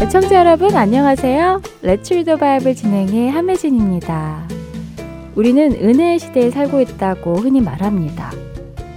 [0.00, 1.60] 애청자 여러분 안녕하세요.
[1.82, 4.48] Let's Read 진행의 함혜진입니다.
[5.34, 8.30] 우리는 은혜의 시대에 살고 있다고 흔히 말합니다.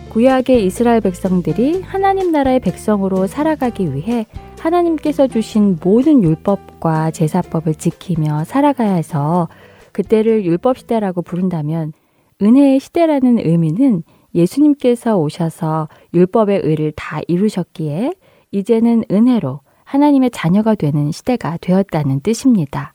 [0.09, 4.25] 구약의 이스라엘 백성들이 하나님 나라의 백성으로 살아가기 위해
[4.59, 9.49] 하나님께서 주신 모든 율법과 제사법을 지키며 살아가야 해서
[9.91, 11.93] 그때를 율법 시대라고 부른다면
[12.41, 14.03] 은혜의 시대라는 의미는
[14.35, 18.13] 예수님께서 오셔서 율법의 의를 다 이루셨기에
[18.51, 22.93] 이제는 은혜로 하나님의 자녀가 되는 시대가 되었다는 뜻입니다.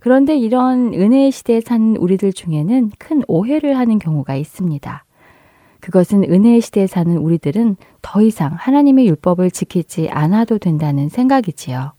[0.00, 5.04] 그런데 이런 은혜의 시대에 사는 우리들 중에는 큰 오해를 하는 경우가 있습니다.
[5.80, 11.92] 그것은 은혜의 시대에 사는 우리들은 더 이상 하나님의 율법을 지키지 않아도 된다는 생각이지요.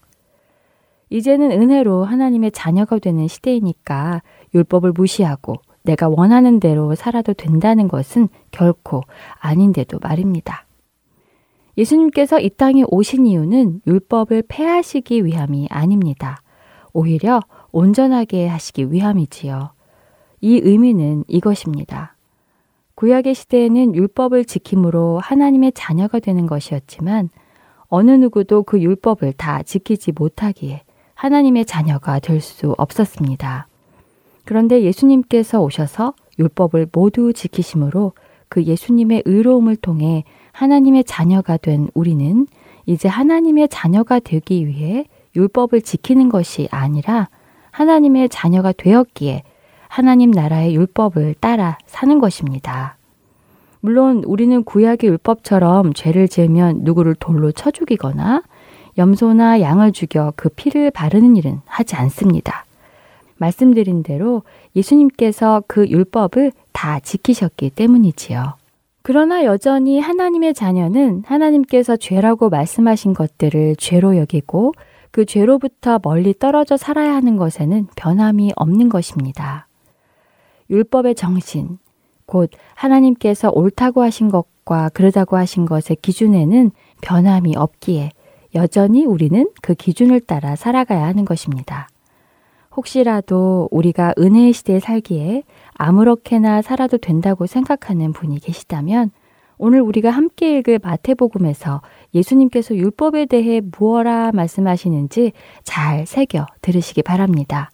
[1.09, 4.21] 이제는 은혜로 하나님의 자녀가 되는 시대이니까
[4.55, 9.01] 율법을 무시하고 내가 원하는 대로 살아도 된다는 것은 결코
[9.39, 10.65] 아닌데도 말입니다.
[11.77, 16.41] 예수님께서 이 땅에 오신 이유는 율법을 폐하시기 위함이 아닙니다.
[16.93, 19.71] 오히려 온전하게 하시기 위함이지요.
[20.41, 22.15] 이 의미는 이것입니다.
[22.95, 27.29] 구약의 시대에는 율법을 지킴으로 하나님의 자녀가 되는 것이었지만
[27.87, 30.83] 어느 누구도 그 율법을 다 지키지 못하기에
[31.15, 33.67] 하나님의 자녀가 될 수 없었습니다.
[34.45, 38.13] 그런데 예수님께서 오셔서 율법을 모두 지키심으로
[38.49, 42.47] 그 예수님의 의로움을 통해 하나님의 자녀가 된 우리는
[42.85, 47.29] 이제 하나님의 자녀가 되기 위해 율법을 지키는 것이 아니라
[47.71, 49.43] 하나님의 자녀가 되었기에
[49.87, 52.97] 하나님 나라의 율법을 따라 사는 것입니다.
[53.79, 58.43] 물론 우리는 구약의 율법처럼 죄를 지으면 누구를 돌로 쳐 죽이거나
[58.97, 62.65] 염소나 양을 죽여 그 피를 바르는 일은 하지 않습니다.
[63.41, 64.43] 말씀드린 대로
[64.75, 68.53] 예수님께서 그 율법을 다 지키셨기 때문이지요.
[69.01, 74.73] 그러나 여전히 하나님의 자녀는 하나님께서 죄라고 말씀하신 것들을 죄로 여기고
[75.09, 79.67] 그 죄로부터 멀리 떨어져 살아야 하는 것에는 변함이 없는 것입니다.
[80.69, 81.79] 율법의 정신,
[82.25, 86.71] 곧 하나님께서 옳다고 하신 것과 그러다고 하신 것의 기준에는
[87.01, 88.11] 변함이 없기에
[88.53, 91.89] 여전히 우리는 그 기준을 따라 살아가야 하는 것입니다.
[92.81, 95.43] 혹시라도 우리가 은혜의 시대에 살기에
[95.75, 99.11] 아무렇게나 살아도 된다고 생각하는 분이 계시다면
[99.57, 101.81] 오늘 우리가 함께 읽을 마태복음에서
[102.15, 105.33] 예수님께서 율법에 대해 무엇라 말씀하시는지
[105.63, 107.69] 잘 새겨 들으시기 바랍니다.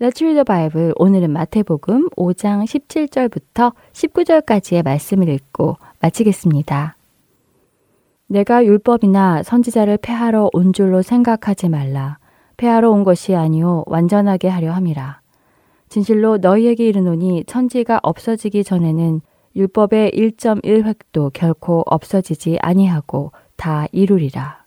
[0.00, 0.92] Let's read the Bible.
[0.96, 6.96] 오늘은 마태복음 5장 17절부터 19절까지의 말씀을 읽고 마치겠습니다.
[8.26, 12.18] 내가 율법이나 선지자를 폐하러 온 줄로 생각하지 말라.
[12.58, 15.20] 폐하러 온 것이 아니요 완전하게 하려 함이라.
[15.88, 19.22] 진실로 너희에게 이르노니 천지가 없어지기 전에는
[19.56, 24.64] 율법의 1.1획도 결코 없어지지 아니하고 다 이루리라.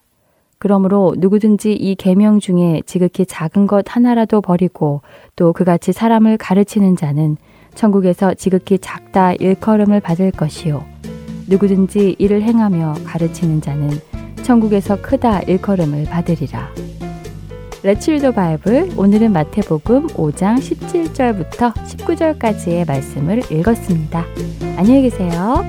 [0.58, 5.02] 그러므로 누구든지 이 계명 중에 지극히 작은 것 하나라도 버리고
[5.36, 7.36] 또 그같이 사람을 가르치는 자는
[7.74, 10.84] 천국에서 지극히 작다 일컬음을 받을 것이요
[11.48, 13.90] 누구든지 이를 행하며 가르치는 자는
[14.42, 16.70] 천국에서 크다 일컬음을 받으리라.
[17.82, 24.24] 레츠리더 바이블 오늘은 마태복음 5장 17절부터 19절까지의 말씀을 읽었습니다.
[24.76, 25.64] 안녕히 계세요.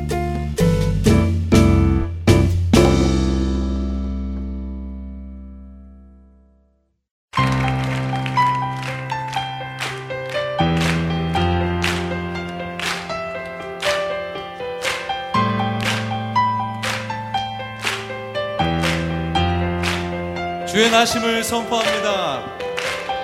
[21.04, 22.46] 나심을 선포합니다.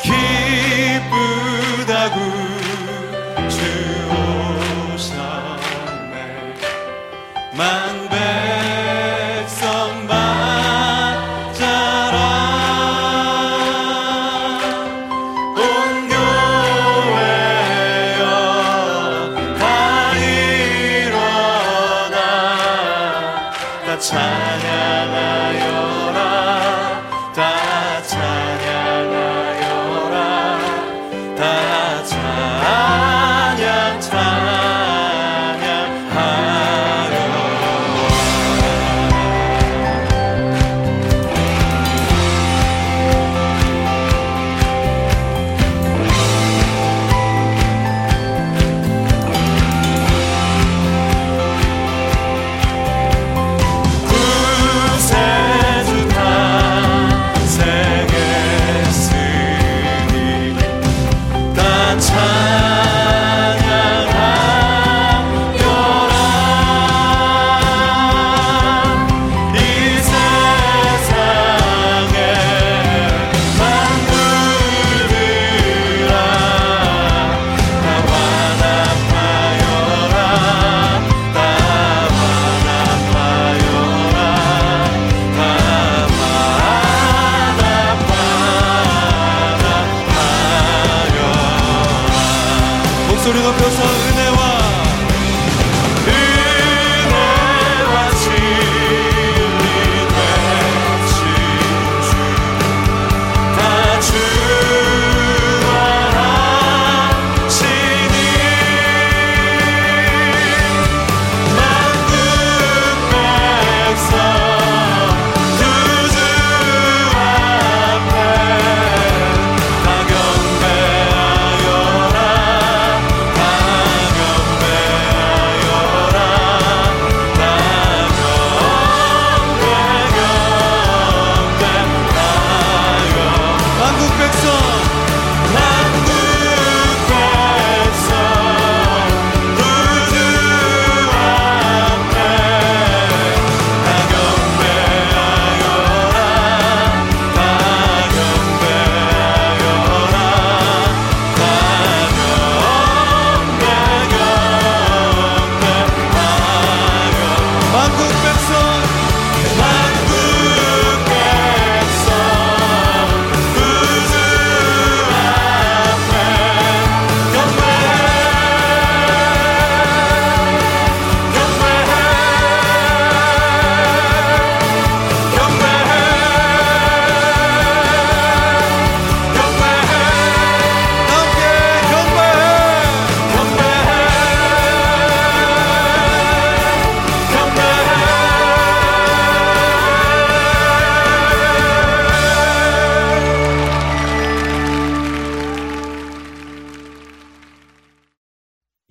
[0.01, 2.19] 기쁘다구
[3.47, 3.55] 주
[4.95, 6.55] 오셨네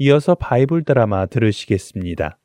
[0.00, 2.38] 이어서 바이블 드라마 들으시겠습니다.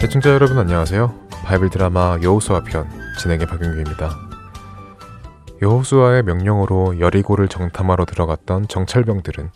[0.00, 1.14] 대청자 여러분 안녕하세요.
[1.44, 2.88] 바이블 드라마 여호수아 편
[3.20, 4.10] 진행의 박윤규입니다.
[5.62, 9.50] 여호수아의 명령으로 여리고를 정탐하러 들어갔던 정찰병들은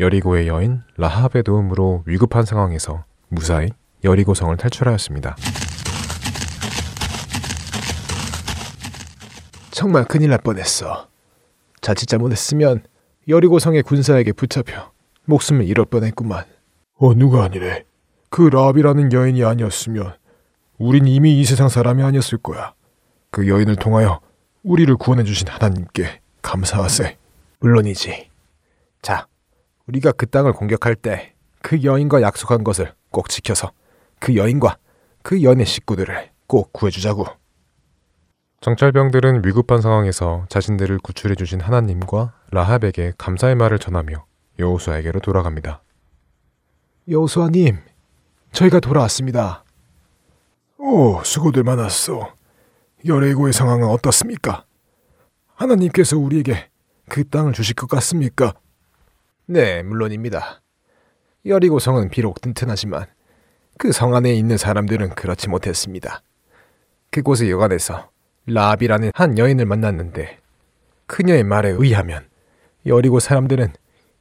[0.00, 3.70] 여리고의 여인 라합의 도움으로 위급한 상황에서 무사히
[4.04, 5.34] 여리고 성을 탈출하였습니다.
[9.72, 11.08] 정말 큰일 날 뻔했어.
[11.80, 12.84] 자칫 잘못했으면
[13.28, 14.92] 여리고 성의 군사에게 붙잡혀
[15.24, 16.44] 목숨을 잃을 뻔했구만.
[16.98, 17.84] 어 누가 아니래.
[18.30, 20.14] 그 라합이라는 여인이 아니었으면
[20.78, 22.74] 우린 이미 이 세상 사람이 아니었을 거야.
[23.30, 24.20] 그 여인을 통하여
[24.62, 27.16] 우리를 구원해 주신 하나님께 감사하세.
[27.60, 28.30] 물론이지.
[29.00, 29.26] 자,
[29.88, 31.32] 우리가 그 땅을 공격할 때
[31.62, 33.72] 그 여인과 약속한 것을 꼭 지켜서
[34.18, 34.76] 그 여인과
[35.22, 37.24] 그 여인의 식구들을 꼭 구해주자고.
[38.62, 44.24] 정찰병들은 위급한 상황에서 자신들을 구출해 주신 하나님과 라합에게 감사의 말을 전하며
[44.60, 45.82] 여호수아에게로 돌아갑니다.
[47.08, 47.78] 여호수아님,
[48.52, 49.64] 저희가 돌아왔습니다.
[50.78, 52.32] 오, 수고들 많았어.
[53.04, 54.64] 여레고의 상황은 어떻습니까?
[55.56, 56.70] 하나님께서 우리에게
[57.08, 58.54] 그 땅을 주실 것 같습니까?
[59.46, 60.62] 네, 물론입니다.
[61.46, 63.06] 여리고 성은 비록 튼튼하지만
[63.76, 66.22] 그 성 안에 있는 사람들은 그렇지 못했습니다.
[67.10, 68.11] 그곳의 여관에서
[68.46, 70.38] 라합이라는 한 여인을 만났는데
[71.06, 72.26] 그녀의 말에 의하면
[72.86, 73.72] 여리고 사람들은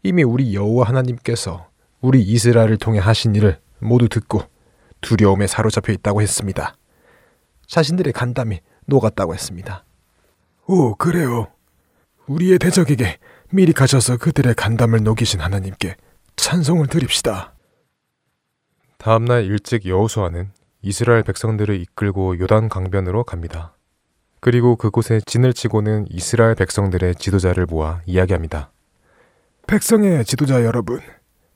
[0.04, 1.68] 이미 우리 여호와 하나님께서
[2.02, 4.44] 우리 이스라엘을 통해 하신 일을 모두 듣고
[5.02, 6.76] 두려움에 사로잡혀 있다고 했습니다.
[7.68, 9.86] 자신들의 간담이 녹았다고 했습니다.
[10.68, 11.48] 오, 그래요.
[12.28, 13.18] 우리의 대적에게
[13.50, 15.96] 미리 가셔서 그들의 간담을 녹이신 하나님께
[16.36, 17.54] 찬송을 드립시다.
[18.98, 20.52] 다음날 일찍 여호수아는
[20.82, 23.76] 이스라엘 백성들을 이끌고 요단 강변으로 갑니다.
[24.42, 28.72] 그리고 그곳에 진을 치고는 이스라엘 백성들의 지도자를 모아 이야기합니다.
[29.68, 31.00] 백성의 지도자 여러분,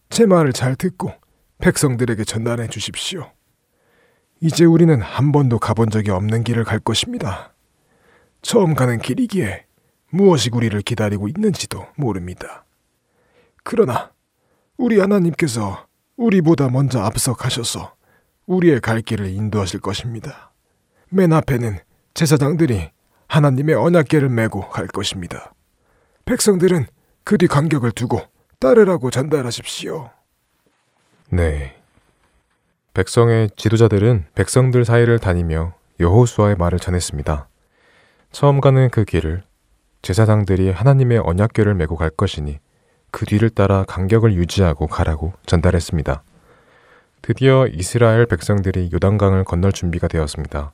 [0.09, 1.11] 제 말을 잘 듣고
[1.57, 3.31] 백성들에게 전달해 주십시오.
[4.39, 7.55] 이제 우리는 한 번도 가본 적이 없는 길을 갈 것입니다.
[8.43, 9.65] 처음 가는 길이기에
[10.11, 12.65] 무엇이 우리를 기다리고 있는지도 모릅니다.
[13.63, 14.11] 그러나
[14.77, 15.87] 우리 하나님께서
[16.17, 17.95] 우리보다 먼저 앞서 가셔서
[18.45, 20.53] 우리의 갈 길을 인도하실 것입니다.
[21.09, 21.79] 맨 앞에는
[22.15, 22.91] 제사장들이
[23.27, 25.53] 하나님의 언약궤를 메고 갈 것입니다.
[26.23, 26.85] 백성들은
[27.25, 28.21] 그뒤 간격을 두고
[28.59, 30.09] 따르라고 전달하십시오.
[31.29, 31.75] 네.
[32.93, 37.49] 백성의 지도자들은 백성들 사이를 다니며 여호수아의 말을 전했습니다.
[38.31, 39.43] 처음 가는 그 길을
[40.01, 42.59] 제사장들이 하나님의 언약궤를 메고 갈 것이니
[43.11, 46.23] 그 뒤를 따라 간격을 유지하고 가라고 전달했습니다.
[47.21, 50.71] 드디어 이스라엘 백성들이 요단강을 건널 준비가 되었습니다.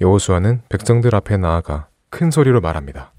[0.00, 3.14] 여호수아는 백성들 앞에 나아가 큰 소리로 말합니다.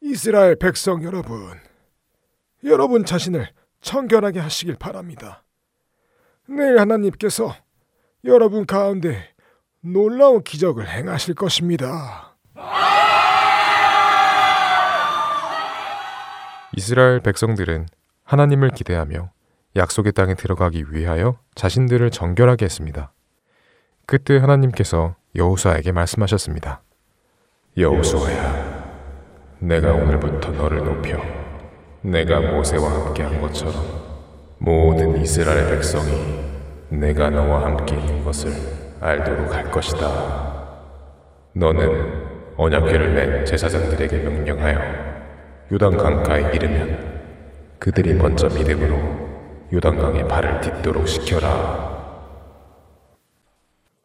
[0.00, 1.58] 이스라엘 백성 여러분,
[2.64, 3.48] 여러분 자신을
[3.80, 5.44] 청결하게 하시길 바랍니다.
[6.48, 7.54] 내일 하나님께서
[8.24, 9.34] 여러분 가운데
[9.80, 12.36] 놀라운 기적을 행하실 것입니다.
[16.76, 17.86] 이스라엘 백성들은
[18.24, 19.30] 하나님을 기대하며
[19.76, 23.13] 약속의 땅에 들어가기 위하여 자신들을 정결하게 했습니다.
[24.06, 26.82] 그때 하나님께서 여호수아에게 말씀하셨습니다.
[27.76, 28.84] 여호수아야,
[29.60, 31.18] 내가 오늘부터 너를 높여
[32.02, 33.74] 내가 모세와 함께 한 것처럼
[34.58, 36.44] 모든 이스라엘 백성이
[36.90, 38.52] 내가 너와 함께 있는 것을
[39.00, 40.06] 알도록 할 것이다.
[41.54, 42.24] 너는
[42.56, 44.80] 언약궤를 낸 제사장들에게 명령하여
[45.72, 47.22] 요단 강가에 이르면
[47.78, 49.24] 그들이 먼저 믿음으로
[49.72, 52.03] 요단강에 발을 딛도록 시켜라.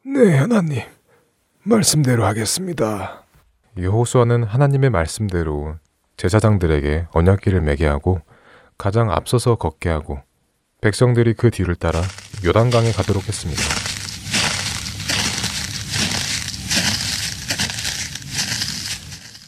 [0.06, 0.82] 네, 하나님.
[1.64, 3.26] 말씀대로 하겠습니다.
[3.78, 5.76] 여호수아는 하나님의 말씀대로
[6.16, 8.22] 제사장들에게 언약궤를 매게 하고
[8.78, 10.22] 가장 앞서서 걷게 하고
[10.82, 12.02] 백성들이 그 뒤를 따라
[12.46, 13.62] 요단강에 가도록 했습니다.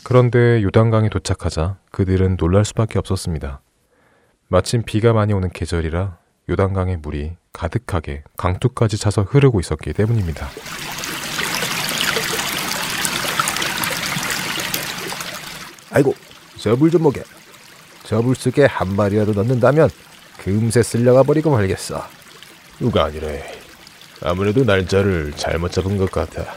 [0.03, 3.61] 그런데 요단강에 도착하자 그들은 놀랄 수밖에 없었습니다.
[4.49, 6.17] 마침 비가 많이 오는 계절이라
[6.49, 10.49] 요단강의 물이 가득하게 강둑까지 차서 흐르고 있었기 때문입니다.
[15.91, 16.15] 아이고,
[16.57, 17.23] 저 물좀 먹게.
[18.03, 19.89] 저 물 속에 한 마리라도 넣는다면
[20.37, 22.05] 금세 쓸려가 버리고 말겠어.
[22.79, 23.43] 누가 아니래.
[24.21, 26.55] 아무래도 날짜를 잘못 잡은 것 같아.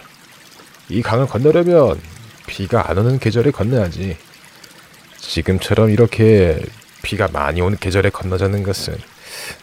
[0.89, 2.01] 이 강을 건너려면
[2.47, 4.17] 비가 안 오는 계절에 건너야지.
[5.19, 6.61] 지금처럼 이렇게
[7.03, 8.97] 비가 많이 오는 계절에 건너자는 것은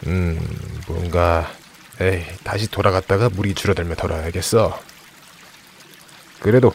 [0.07, 0.39] 음
[0.88, 1.51] 뭔가
[2.00, 4.79] 에이 다시 돌아갔다가 물이 줄어들면 돌아야겠어.
[6.39, 6.73] 그래도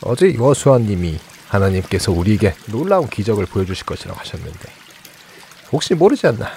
[0.00, 1.18] 어제 여수아님이
[1.48, 4.70] 하나님께서 우리에게 놀라운 기적을 보여주실 것이라고 하셨는데
[5.70, 6.50] 혹시 모르지 않나?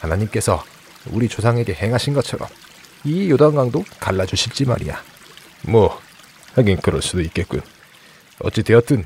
[0.00, 0.64] 하나님께서
[1.10, 2.48] 우리 조상에게 행하신 것처럼
[3.04, 5.02] 이 요단강도 갈라주실지 말이야.
[5.62, 6.00] 뭐
[6.54, 7.60] 하긴 그럴 수도 있겠군.
[8.40, 9.04] 어찌 되었든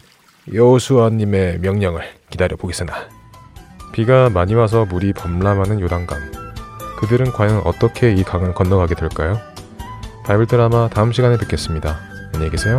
[0.52, 3.08] 여호수아님의 명령을 기다려 보겠으나
[3.92, 6.18] 비가 많이 와서 물이 범람하는 요단강.
[7.00, 9.38] 그들은 과연 어떻게 이 강을 건너가게 될까요?
[10.24, 11.98] 바이블 드라마 다음 시간에 뵙겠습니다.
[12.32, 12.78] 안녕히 계세요.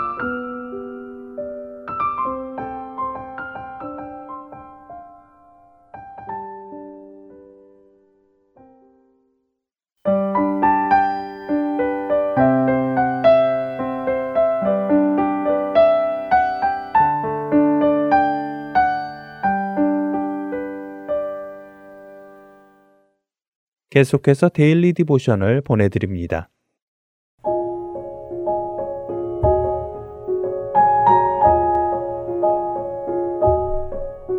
[23.91, 26.49] 계속해서 Daily Devotion을 보내드립니다.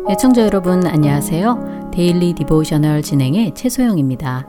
[0.09, 1.91] 애청자 여러분 안녕하세요.
[1.93, 4.47] Daily Devotional 진행의 최소영입니다.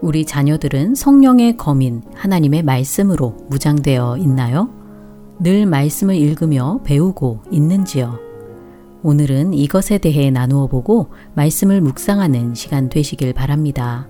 [0.00, 4.70] 우리 자녀들은 성령의 검인 하나님의 말씀으로 무장되어 있나요?
[5.38, 8.18] 늘 말씀을 읽으며 배우고 있는지요?
[9.02, 14.08] 오늘은 이것에 대해 나누어 보고 말씀을 묵상하는 시간 되시길 바랍니다.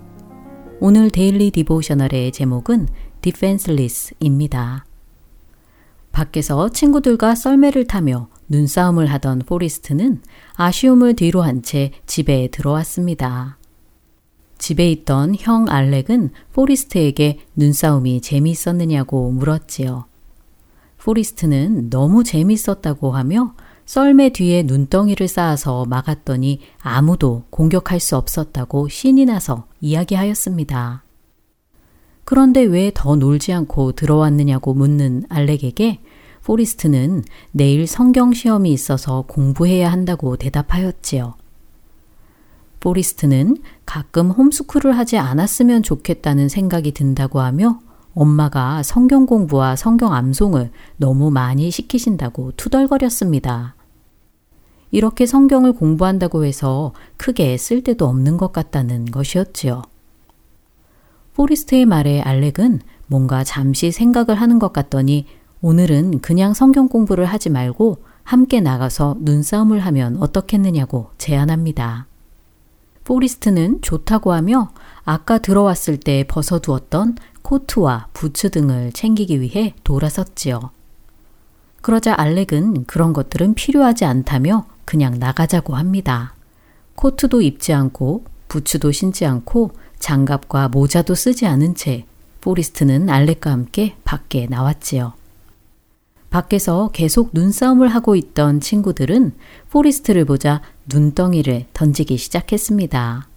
[0.83, 2.89] 오늘 Daily Devotional의 제목은
[3.21, 4.87] Defenseless입니다.
[6.11, 10.23] 밖에서 친구들과 썰매를 타며 눈싸움을 하던 포리스트는
[10.55, 13.59] 아쉬움을 뒤로 한 채 집에 들어왔습니다.
[14.57, 20.07] 집에 있던 형 알렉은 포리스트에게 눈싸움이 재미있었느냐고 물었지요.
[20.97, 23.55] 포리스트는 너무 재밌었다고 하며
[23.91, 31.03] 썰매 뒤에 눈덩이를 쌓아서 막았더니 아무도 공격할 수 없었다고 신이 나서 이야기하였습니다.
[32.25, 35.99] 그런데 왜 더 놀지 않고 들어왔느냐고 묻는 알렉에게
[36.45, 41.35] 포리스트는 내일 성경 시험이 있어서 공부해야 한다고 대답하였지요.
[42.79, 47.81] 포리스트는 가끔 홈스쿨을 하지 않았으면 좋겠다는 생각이 든다고 하며
[48.15, 53.75] 엄마가 성경 공부와 성경 암송을 너무 많이 시키신다고 투덜거렸습니다.
[54.91, 59.83] 이렇게 성경을 공부한다고 해서 크게 쓸데도 없는 것 같다는 것이었지요.
[61.35, 65.27] 포리스트의 말에 알렉은 뭔가 잠시 생각을 하는 것 같더니
[65.63, 72.07] 오늘은 그냥 성경 공부를 하지 말고 함께 나가서 눈싸움을 하면 어떻겠느냐고 제안합니다.
[73.05, 74.71] 포리스트는 좋다고 하며
[75.05, 80.71] 아까 들어왔을 때 벗어두었던 코트와 부츠 등을 챙기기 위해 돌아섰지요.
[81.81, 86.35] 그러자 알렉은 그런 것들은 필요하지 않다며 그냥 나가자고 합니다.
[86.97, 92.07] 코트도 입지 않고 부츠도 신지 않고 장갑과 모자도 쓰지 않은 채
[92.41, 95.13] 포리스트는 알렉과 함께 밖에 나왔지요.
[96.31, 99.35] 밖에서 계속 눈싸움을 하고 있던 친구들은
[99.71, 100.61] 포리스트를 보자
[100.93, 103.29] 눈덩이를 던지기 시작했습니다.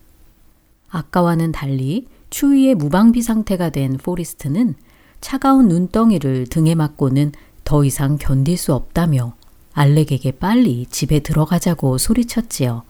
[0.90, 4.74] 아까와는 달리 추위에 무방비 상태가 된 포리스트는
[5.22, 7.32] 차가운 눈덩이를 등에 맞고는
[7.64, 9.36] 더 이상 견딜 수 없다며
[9.74, 12.84] 알렉에게 빨리 집에 들어가자고 소리쳤지요.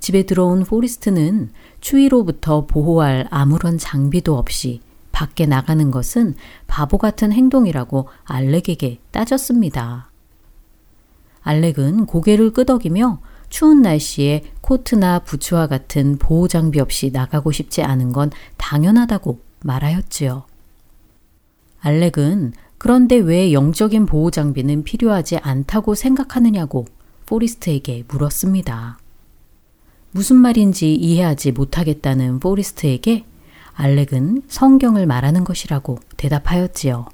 [0.00, 4.80] 집에 들어온 포리스트는 추위로부터 보호할 아무런 장비도 없이
[5.12, 6.34] 밖에 나가는 것은
[6.66, 10.10] 바보 같은 행동이라고 알렉에게 따졌습니다.
[11.42, 18.30] 알렉은 고개를 끄덕이며 추운 날씨에 코트나 부츠와 같은 보호 장비 없이 나가고 싶지 않은 건
[18.58, 20.44] 당연하다고 말하였지요.
[21.80, 26.86] 알렉은 그런데 왜 영적인 보호 장비는 필요하지 않다고 생각하느냐고
[27.26, 28.98] 포리스트에게 물었습니다.
[30.12, 33.24] 무슨 말인지 이해하지 못하겠다는 포리스트에게
[33.74, 37.06] 알렉은 성경을 말하는 것이라고 대답하였지요.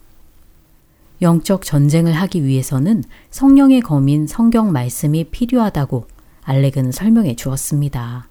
[1.20, 6.07] 영적 전쟁을 하기 위해서는 성령의 검인 성경 말씀이 필요하다고
[6.42, 8.29] 알렉은 설명해 주었습니다.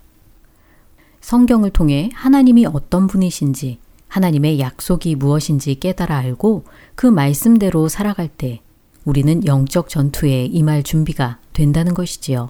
[1.21, 3.79] 성경을 통해 하나님이 어떤 분이신지,
[4.11, 8.59] 하나님의 약속이 무엇인지 깨달아 알고 그 말씀대로 살아갈 때
[9.05, 12.49] 우리는 영적 전투에 임할 준비가 된다는 것이지요.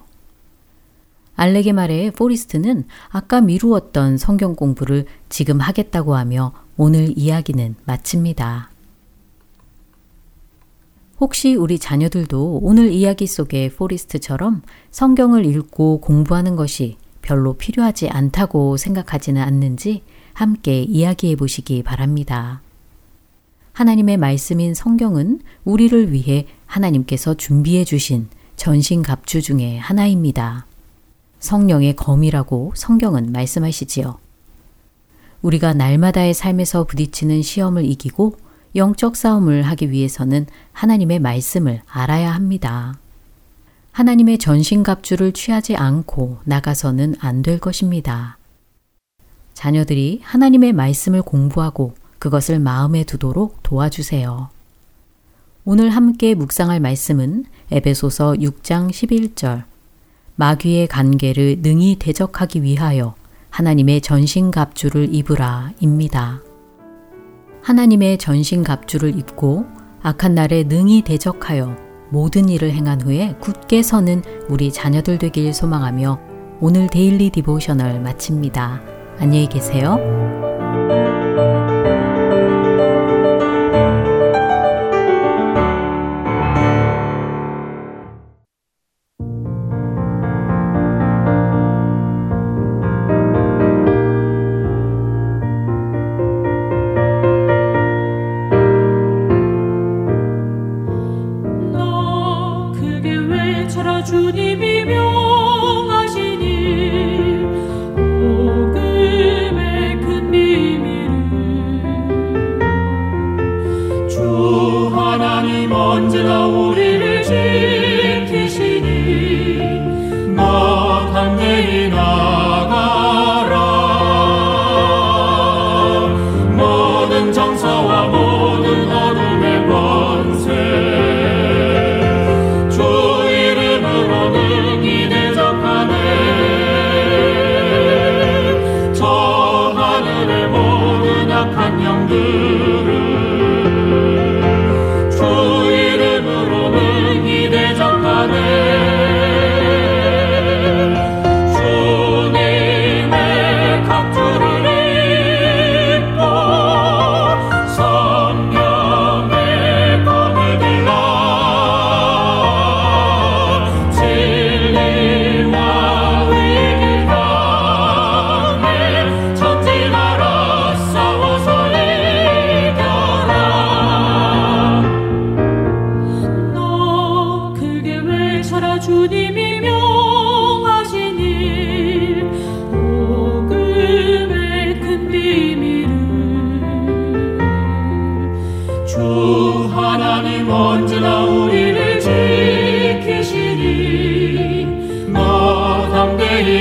[1.36, 8.72] 알렉의 말에 포리스트는 아까 미루었던 성경 공부를 지금 하겠다고 하며 오늘 이야기는 마칩니다.
[11.20, 19.40] 혹시 우리 자녀들도 오늘 이야기 속의 포리스트처럼 성경을 읽고 공부하는 것이 별로 필요하지 않다고 생각하지는
[19.40, 20.02] 않는지
[20.34, 22.62] 함께 이야기해 보시기 바랍니다.
[23.74, 30.66] 하나님의 말씀인 성경은 우리를 위해 하나님께서 준비해 주신 전신갑주 중의 하나입니다.
[31.40, 34.20] 성령의 검이라고 성경은 말씀하시지요.
[35.42, 38.38] 우리가 날마다의 삶에서 부딪히는 시험을 이기고
[38.76, 42.94] 영적 싸움을 하기 위해서는 하나님의 말씀을 알아야 합니다.
[43.92, 48.38] 하나님의 전신갑주를 취하지 않고 나가서는 안 될 것입니다.
[49.54, 54.50] 자녀들이 하나님의 말씀을 공부하고 그것을 마음에 두도록 도와주세요.
[55.66, 59.64] 오늘 함께 묵상할 말씀은 에베소서 6장 11절
[60.36, 63.16] 마귀의 관계를 능히 대적하기 위하여
[63.52, 66.42] 하나님의 전신갑주를 입으라입니다.
[67.62, 69.66] 하나님의 전신갑주를 입고
[70.02, 71.76] 악한 날에 능히 대적하여
[72.10, 76.20] 모든 일을 행한 후에 굳게 서는 우리 자녀들 되길 소망하며
[76.60, 79.01] 오늘 데일리 디보셔널 마칩니다.
[79.22, 80.00] 안녕히 계세요.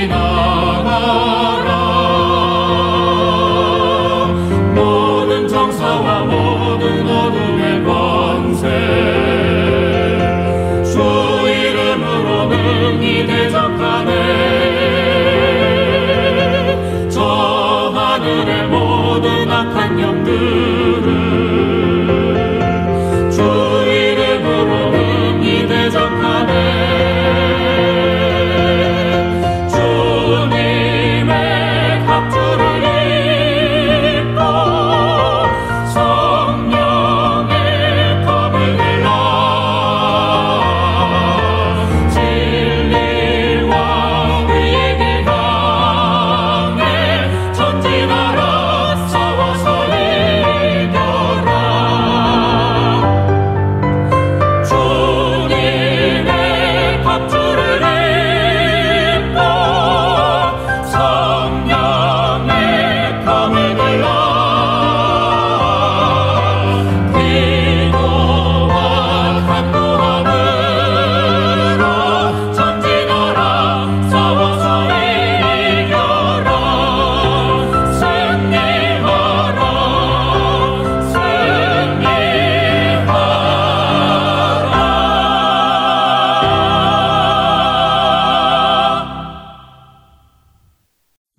[0.07, 1.60] 나가라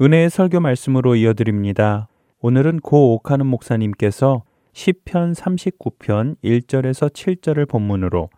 [0.03, 2.09] 은혜의 설교 말씀으로 이어드립니다.
[2.41, 8.29] 오늘은 고 옥하는 목사님께서 시편 39편 1절에서 7절을 본문으로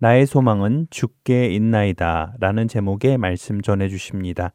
[0.00, 4.52] 나의 소망은 주께 있나이다 라는 제목의 말씀 전해 주십니다.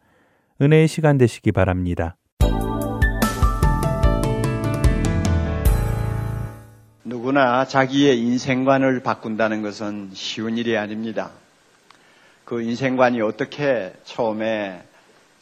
[0.62, 2.18] 은혜의 시간 되시기 바랍니다.
[7.06, 11.32] 누구나 자기의 인생관을 바꾼다는 것은 쉬운 일이 아닙니다.
[12.44, 14.89] 그 인생관이 어떻게 처음에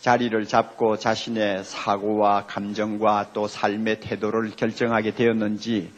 [0.01, 5.91] 자리를 잡고 자신의 사고와 감정과 또 삶의 태도를 결정하게 되었는지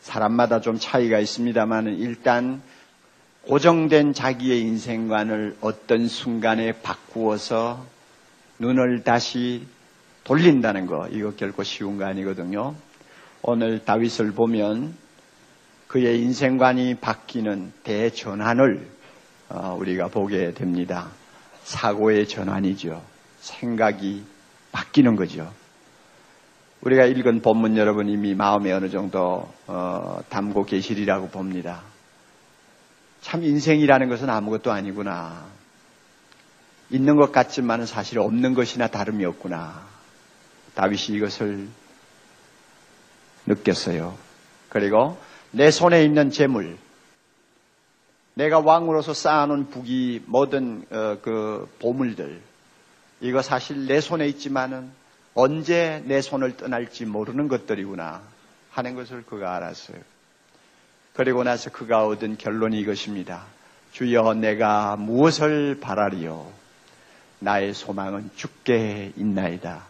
[0.00, 2.60] 사람마다 좀 차이가 있습니다만 일단
[3.46, 7.84] 고정된 자기의 인생관을 어떤 순간에 바꾸어서
[8.58, 9.66] 눈을 다시
[10.24, 12.74] 돌린다는 거 이거 결코 쉬운 거 아니거든요.
[13.42, 14.94] 오늘 다윗을 보면
[15.86, 18.88] 그의 인생관이 바뀌는 대전환을
[19.50, 21.08] 어, 우리가 보게 됩니다.
[21.64, 23.13] 사고의 전환이죠.
[23.44, 24.24] 생각이
[24.72, 25.52] 바뀌는 거죠.
[26.80, 31.82] 우리가 읽은 본문 여러분 이미 마음에 어느 정도 어, 담고 계시리라고 봅니다.
[33.20, 35.46] 참 인생이라는 것은 아무것도 아니구나.
[36.90, 39.82] 있는 것 같지만 사실 없는 것이나 다름이 없구나.
[40.74, 41.68] 다윗이 이것을
[43.46, 44.16] 느꼈어요.
[44.68, 45.18] 그리고
[45.50, 46.76] 내 손에 있는 재물,
[48.34, 52.42] 내가 왕으로서 쌓아놓은 북이 모든 어, 그 보물들,
[53.24, 54.90] 이거 사실 내 손에 있지만은
[55.32, 58.20] 언제 내 손을 떠날지 모르는 것들이구나
[58.70, 59.96] 하는 것을 그가 알았어요.
[61.14, 63.46] 그리고 나서 그가 얻은 결론이 이것입니다.
[63.92, 66.52] 주여 내가 무엇을 바라리요?
[67.38, 69.86] 나의 소망은 죽게 있나이다.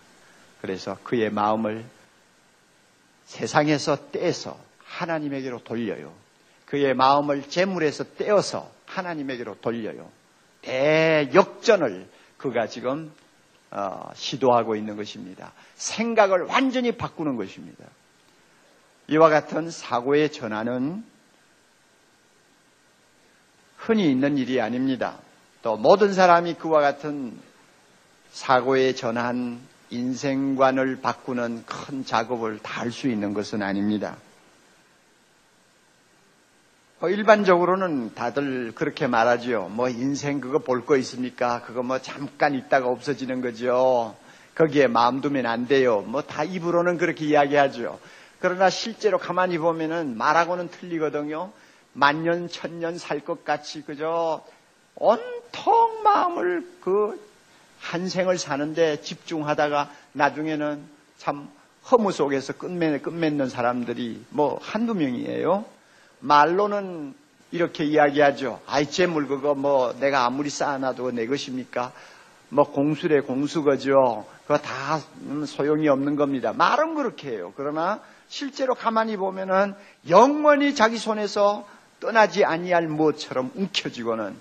[0.60, 1.84] 그래서 그의 마음을
[3.24, 6.12] 세상에서 떼서 하나님에게로 돌려요.
[6.66, 10.08] 그의 마음을 재물에서 떼어서 하나님에게로 돌려요.
[10.62, 12.06] 대역전을
[12.38, 13.10] 그가 지금
[13.74, 15.52] 어, 시도하고 있는 것입니다.
[15.74, 17.84] 생각을 완전히 바꾸는 것입니다.
[19.08, 21.04] 이와 같은 사고의 전환은
[23.76, 25.18] 흔히 있는 일이 아닙니다.
[25.62, 27.36] 또 모든 사람이 그와 같은
[28.32, 29.60] 사고의 전환,
[29.90, 34.16] 인생관을 바꾸는 큰 작업을 다 할 수 있는 것은 아닙니다.
[37.04, 39.68] 뭐 일반적으로는 다들 그렇게 말하지요.
[39.68, 41.60] 뭐 인생 그거 볼 거 있습니까?
[41.60, 44.16] 그거 뭐 잠깐 있다가 없어지는 거죠.
[44.54, 46.00] 거기에 마음 두면 안 돼요.
[46.00, 47.98] 뭐 다 입으로는 그렇게 이야기하죠.
[48.40, 51.52] 그러나 실제로 가만히 보면은 말하고는 틀리거든요.
[51.92, 54.42] 만년, 천년 살 것 같이 그저
[54.94, 57.18] 온통 마음을 그
[57.82, 60.80] 한 생을 사는데 집중하다가 나중에는
[61.18, 61.50] 참
[61.90, 65.66] 허무 속에서 끝맺, 끝맺는 사람들이 뭐 한두 명이에요.
[66.24, 67.14] 말로는
[67.52, 68.60] 이렇게 이야기하죠.
[68.66, 71.92] 아이, 재물 그거 뭐 내가 아무리 쌓아놔도 내 것입니까?
[72.48, 74.26] 뭐 공수래 공수거죠.
[74.42, 75.00] 그거 다
[75.46, 76.52] 소용이 없는 겁니다.
[76.52, 77.52] 말은 그렇게 해요.
[77.56, 79.74] 그러나 실제로 가만히 보면은
[80.08, 81.66] 영원히 자기 손에서
[82.00, 84.34] 떠나지 아니할 무엇처럼 움켜쥐고는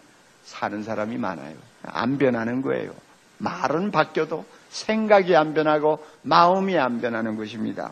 [0.45, 1.55] 사는 사람이 많아요.
[1.83, 2.93] 안 변하는 거예요.
[3.37, 7.91] 말은 바뀌어도 생각이 안 변하고 마음이 안 변하는 것입니다.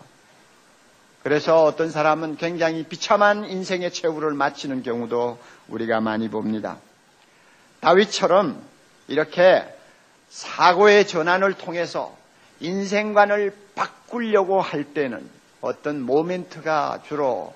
[1.23, 6.77] 그래서 어떤 사람은 굉장히 비참한 인생의 최후를 마치는 경우도 우리가 많이 봅니다.
[7.81, 8.61] 다윗처럼
[9.07, 9.63] 이렇게
[10.29, 12.15] 사고의 전환을 통해서
[12.59, 15.27] 인생관을 바꾸려고 할 때는
[15.61, 17.53] 어떤 모멘트가 주로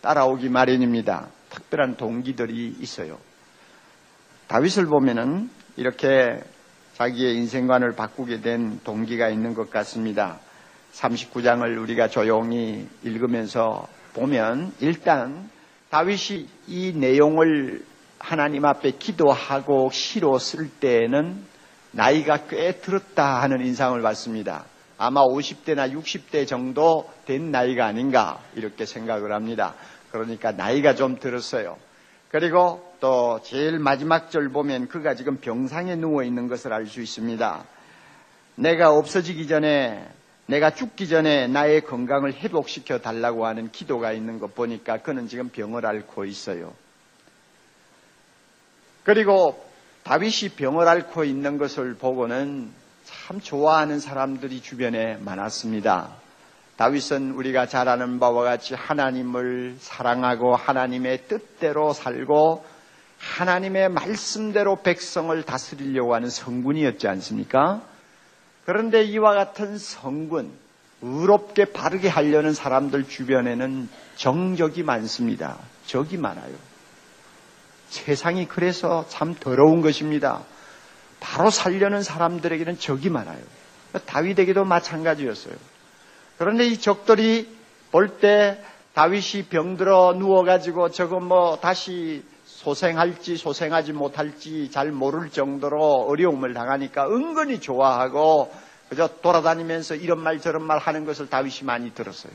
[0.00, 1.28] 따라오기 마련입니다.
[1.50, 3.18] 특별한 동기들이 있어요.
[4.48, 6.42] 다윗을 보면은 이렇게
[6.94, 10.38] 자기의 인생관을 바꾸게 된 동기가 있는 것 같습니다.
[10.92, 15.50] 39장을 우리가 조용히 읽으면서 보면 일단
[15.90, 17.84] 다윗이 이 내용을
[18.18, 21.42] 하나님 앞에 기도하고 시로 쓸 때에는
[21.90, 24.64] 나이가 꽤 들었다 하는 인상을 받습니다.
[24.96, 29.74] 아마 50대나 60대 정도 된 나이가 아닌가 이렇게 생각을 합니다.
[30.10, 31.76] 그러니까 나이가 좀 들었어요.
[32.28, 37.64] 그리고 또 제일 마지막 절 보면 그가 지금 병상에 누워 있는 것을 알 수 있습니다.
[38.54, 40.06] 내가 없어지기 전에
[40.46, 45.86] 내가 죽기 전에 나의 건강을 회복시켜 달라고 하는 기도가 있는 것 보니까 그는 지금 병을
[45.86, 46.74] 앓고 있어요.
[49.04, 49.64] 그리고
[50.04, 52.70] 다윗이 병을 앓고 있는 것을 보고는
[53.04, 56.10] 참 좋아하는 사람들이 주변에 많았습니다.
[56.76, 62.64] 다윗은 우리가 잘 아는 바와 같이 하나님을 사랑하고 하나님의 뜻대로 살고
[63.18, 67.82] 하나님의 말씀대로 백성을 다스리려고 하는 성군이었지 않습니까?
[68.64, 70.52] 그런데 이와 같은 성군,
[71.02, 75.58] 의롭게 바르게 하려는 사람들 주변에는 정적이 많습니다.
[75.86, 76.54] 적이 많아요.
[77.88, 80.42] 세상이 그래서 참 더러운 것입니다.
[81.20, 83.42] 바로 살려는 사람들에게는 적이 많아요.
[84.06, 85.54] 다윗에게도 마찬가지였어요.
[86.38, 87.48] 그런데 이 적들이
[87.90, 88.62] 볼 때
[88.94, 92.24] 다윗이 병들어 누워가지고 저거 뭐 다시
[92.62, 98.52] 소생할지 소생하지 못할지 잘 모를 정도로 어려움을 당하니까 은근히 좋아하고
[98.88, 102.32] 그저 돌아다니면서 이런 말 저런 말 하는 것을 다윗이 많이 들었어요.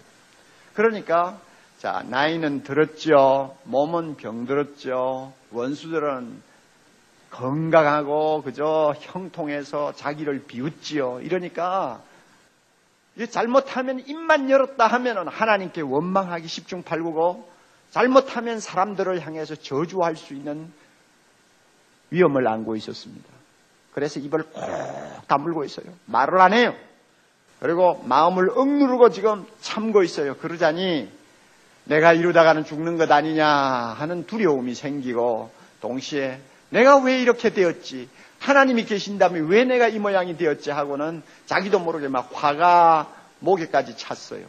[0.74, 1.40] 그러니까
[1.80, 3.56] 자 나이는 들었죠.
[3.64, 5.32] 몸은 병들었죠.
[5.52, 6.42] 원수들은
[7.30, 11.22] 건강하고 그저 형통해서 자기를 비웃지요.
[11.22, 12.02] 이러니까
[13.30, 17.57] 잘못하면 입만 열었다 하면은 하나님께 원망하기 십중팔구고
[17.98, 20.72] 잘못하면 사람들을 향해서 저주할 수 있는
[22.12, 23.28] 위험을 안고 있었습니다.
[23.92, 24.64] 그래서 입을 꼭
[25.28, 25.88] 다물고 있어요.
[26.06, 26.76] 말을 안 해요.
[27.60, 30.38] 그리고 마음을 억누르고 지금 참고 있어요.
[30.38, 31.12] 그러자니
[31.86, 35.50] 내가 이러다가는 죽는 것 아니냐 하는 두려움이 생기고
[35.82, 38.10] 동시에 내가 왜 이렇게 되었지?
[38.38, 44.46] 하나님이 계신다면 왜 내가 이 모양이 되었지 하고는 자기도 모르게 막 화가 목에까지 찼어요.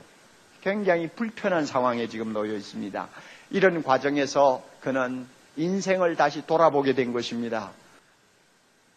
[0.61, 3.09] 굉장히 불편한 상황에 지금 놓여 있습니다.
[3.51, 7.71] 이런 과정에서 그는 인생을 다시 돌아보게 된 것입니다.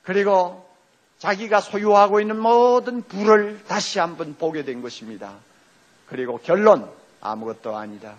[0.03, 0.67] 그리고
[1.19, 5.35] 자기가 소유하고 있는 모든 부를 다시 한번 보게 된 것입니다.
[6.07, 6.89] 그리고 결론
[7.21, 8.15] 아무것도 아니다.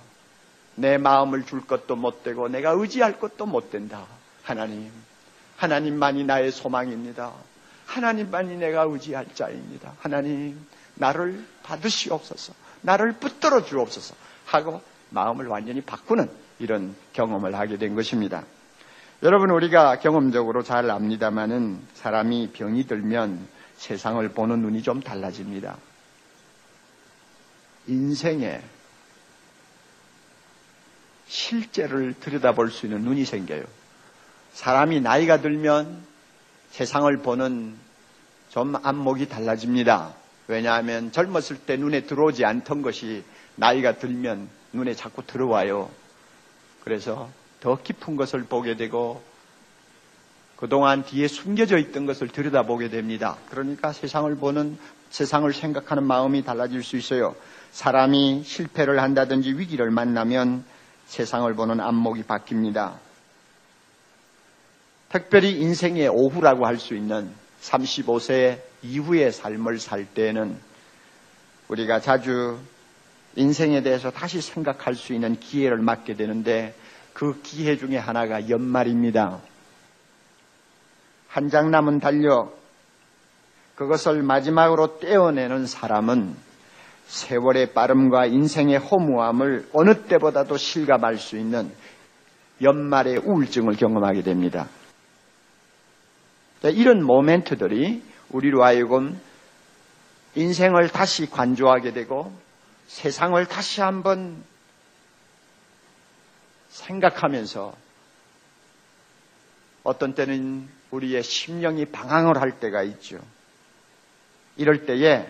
[0.74, 4.06] 내 마음을 줄 것도 못 되고 내가 의지할 것도 못 된다.
[4.42, 4.90] 하나님,
[5.56, 7.32] 하나님만이 나의 소망입니다.
[7.86, 9.92] 하나님만이 내가 의지할 자입니다.
[9.98, 10.64] 하나님,
[10.94, 12.54] 나를 받으시옵소서.
[12.80, 14.14] 나를 붙들어 주옵소서.
[14.46, 14.80] 하고
[15.12, 18.44] 마음을 완전히 바꾸는 이런 경험을 하게 된 것입니다.
[19.22, 23.46] 여러분, 우리가 경험적으로 잘 압니다만은 사람이 병이 들면
[23.76, 25.76] 세상을 보는 눈이 좀 달라집니다.
[27.86, 28.60] 인생에
[31.26, 33.62] 실제를 들여다볼 수 있는 눈이 생겨요.
[34.52, 36.02] 사람이 나이가 들면
[36.70, 37.74] 세상을 보는
[38.50, 40.14] 좀 안목이 달라집니다.
[40.46, 43.24] 왜냐하면 젊었을 때 눈에 들어오지 않던 것이
[43.56, 45.90] 나이가 들면 눈에 자꾸 들어와요.
[46.84, 49.22] 그래서 더 깊은 것을 보게 되고
[50.56, 53.36] 그동안 뒤에 숨겨져 있던 것을 들여다보게 됩니다.
[53.50, 54.78] 그러니까 세상을 보는
[55.10, 57.34] 세상을 생각하는 마음이 달라질 수 있어요.
[57.72, 60.64] 사람이 실패를 한다든지 위기를 만나면
[61.06, 62.94] 세상을 보는 안목이 바뀝니다.
[65.10, 70.56] 특별히 인생의 오후라고 할 수 있는 35세 이후의 삶을 살 때에는
[71.68, 72.58] 우리가 자주
[73.36, 76.74] 인생에 대해서 다시 생각할 수 있는 기회를 맞게 되는데
[77.12, 79.40] 그 기회 중에 하나가 연말입니다.
[81.28, 82.58] 한 장 남은 달력,
[83.74, 86.34] 그것을 마지막으로 떼어내는 사람은
[87.06, 91.70] 세월의 빠름과 인생의 허무함을 어느 때보다도 실감할 수 있는
[92.60, 94.68] 연말의 우울증을 경험하게 됩니다.
[96.64, 99.18] 이런 모멘트들이 우리로 하여금
[100.34, 102.32] 인생을 다시 관조하게 되고
[102.86, 104.42] 세상을 다시 한번
[106.68, 107.74] 생각하면서
[109.84, 113.18] 어떤 때는 우리의 심령이 방황을 할 때가 있죠.
[114.56, 115.26] 이럴 때에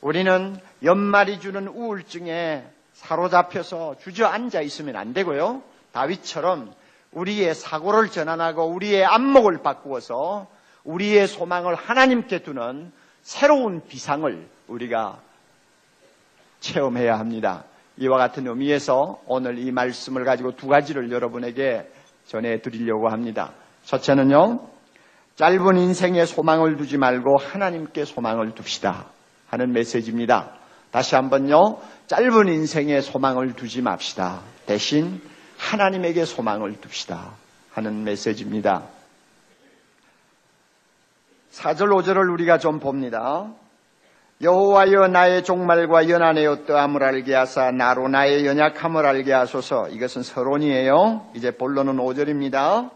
[0.00, 2.64] 우리는 연말이 주는 우울증에
[2.94, 5.62] 사로잡혀서 주저앉아 있으면 안 되고요.
[5.92, 6.74] 다윗처럼
[7.12, 10.48] 우리의 사고를 전환하고 우리의 안목을 바꾸어서
[10.84, 12.92] 우리의 소망을 하나님께 두는
[13.22, 15.20] 새로운 비상을 우리가
[16.64, 17.64] 체험해야 합니다.
[17.98, 21.88] 이와 같은 의미에서 오늘 이 말씀을 가지고 두 가지를 여러분에게
[22.26, 23.52] 전해 드리려고 합니다.
[23.84, 24.66] 첫째는요,
[25.36, 29.06] 짧은 인생에 소망을 두지 말고 하나님께 소망을 둡시다
[29.48, 30.52] 하는 메시지입니다.
[30.90, 34.40] 다시 한번요, 짧은 인생에 소망을 두지 맙시다.
[34.64, 35.20] 대신
[35.58, 37.32] 하나님에게 소망을 둡시다
[37.72, 38.84] 하는 메시지입니다.
[41.52, 43.52] 4절 5절을 우리가 좀 봅니다.
[44.44, 51.30] 여호와여 나의 종말과 연한의 어떠함을 알게 하사 나로 나의 연약함을 알게 하소서 이것은 서론이에요.
[51.34, 52.90] 이제 본론은 5절입니다.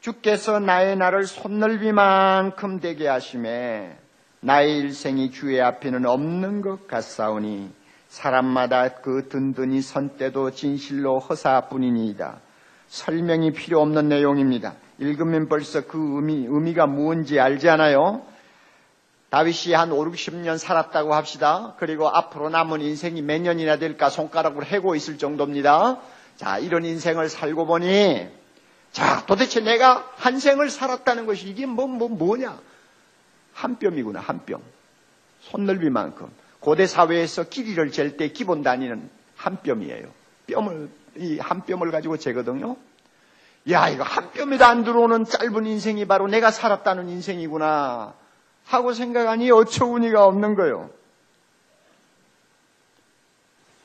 [0.00, 3.96] 주께서 나의 나를 손넓이만큼 되게 하심에
[4.40, 7.70] 나의 일생이 주의 앞에는 없는 것 같사오니
[8.08, 12.40] 사람마다 그 든든히 선 때도 진실로 허사뿐이니이다.
[12.88, 14.74] 설명이 필요 없는 내용입니다.
[14.98, 18.22] 읽으면 벌써 그 의미, 의미가 무엇인지 알지 않아요?
[19.30, 21.74] 다윗이 한 5, 60년 살았다고 합시다.
[21.78, 26.00] 그리고 앞으로 남은 인생이 몇 년이나 될까 손가락으로 해고 있을 정도입니다.
[26.36, 28.28] 자, 이런 인생을 살고 보니,
[28.92, 32.58] 자, 도대체 내가 한 생을 살았다는 것이 이게 뭐, 뭐, 뭐냐?
[33.54, 34.60] 한 뼘이구나, 한 뼘.
[35.42, 36.28] 손넓이만큼.
[36.58, 40.08] 고대 사회에서 길이를 잴 때 기본 단위는 한 뼘이에요.
[40.46, 42.76] 뼘을, 이 한 뼘을 가지고 재거든요.
[43.70, 48.14] 야, 이거 한 뼘에도 안 들어오는 짧은 인생이 바로 내가 살았다는 인생이구나.
[48.70, 50.90] 하고 생각하니 어처구니가 없는 거요.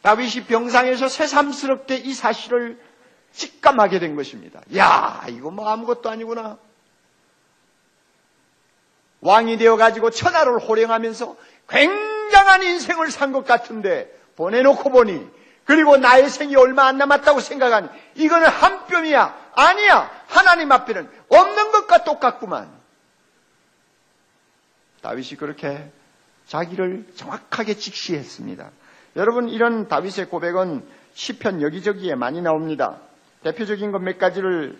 [0.03, 2.79] 다윗이 병상에서 새삼스럽게 이 사실을
[3.33, 4.61] 직감하게 된 것입니다.
[4.77, 6.57] 야, 이거 뭐 아무것도 아니구나.
[9.21, 11.35] 왕이 되어 가지고 천하를 호령하면서
[11.67, 15.27] 굉장한 인생을 산 것 같은데 보내놓고 보니
[15.65, 19.35] 그리고 나의 생이 얼마 안 남았다고 생각하니 이거는 한 뼘이야.
[19.55, 20.11] 아니야.
[20.27, 22.69] 하나님 앞에는 없는 것과 똑같구만.
[25.05, 25.91] 다윗이 그렇게
[26.47, 28.71] 자기를 정확하게 직시했습니다.
[29.17, 30.83] 여러분 이런 다윗의 고백은
[31.13, 32.97] 시편 여기저기에 많이 나옵니다.
[33.43, 34.79] 대표적인 것 몇 가지를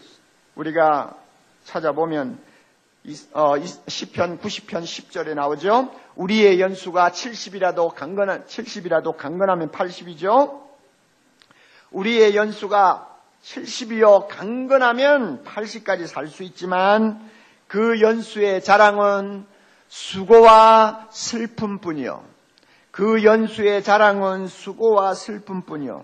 [0.55, 1.15] 우리가
[1.63, 2.39] 찾아보면
[3.33, 3.53] 어,
[3.87, 5.93] 시편 90편 10절에 나오죠.
[6.15, 10.59] 우리의 연수가 70이라도 강건한 70이라도 강건하면 80이죠.
[11.91, 17.29] 우리의 연수가 70이요 강건하면 80까지 살 수 있지만
[17.67, 19.53] 그 연수의 자랑은
[19.87, 22.23] 수고와 슬픔뿐이요.
[22.91, 26.03] 그 연수의 자랑은 수고와 슬픔뿐이요.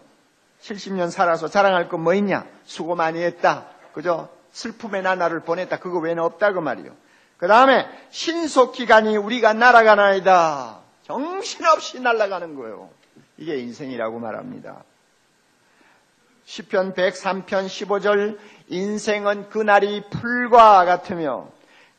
[0.61, 2.45] 70년 살아서 자랑할 건 뭐 있냐?
[2.65, 3.65] 수고 많이 했다.
[3.93, 4.29] 그죠?
[4.51, 5.79] 슬픔의 나날을 보냈다.
[5.79, 6.51] 그거 외에는 없다.
[6.53, 6.91] 그 말이요.
[7.37, 10.79] 그 다음에 신속 기간이 우리가 날아가나이다.
[11.03, 12.89] 정신없이 날아가는 거예요.
[13.37, 14.83] 이게 인생이라고 말합니다.
[16.45, 21.47] 시편 103편 15절 인생은 그날이 풀과 같으며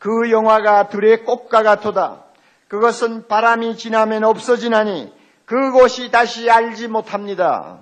[0.03, 2.25] 그 영화가 들의 꽃과 같도다.
[2.67, 7.79] 그것은 바람이 지나면 없어지나니 그곳이 다시 알지 못합니다.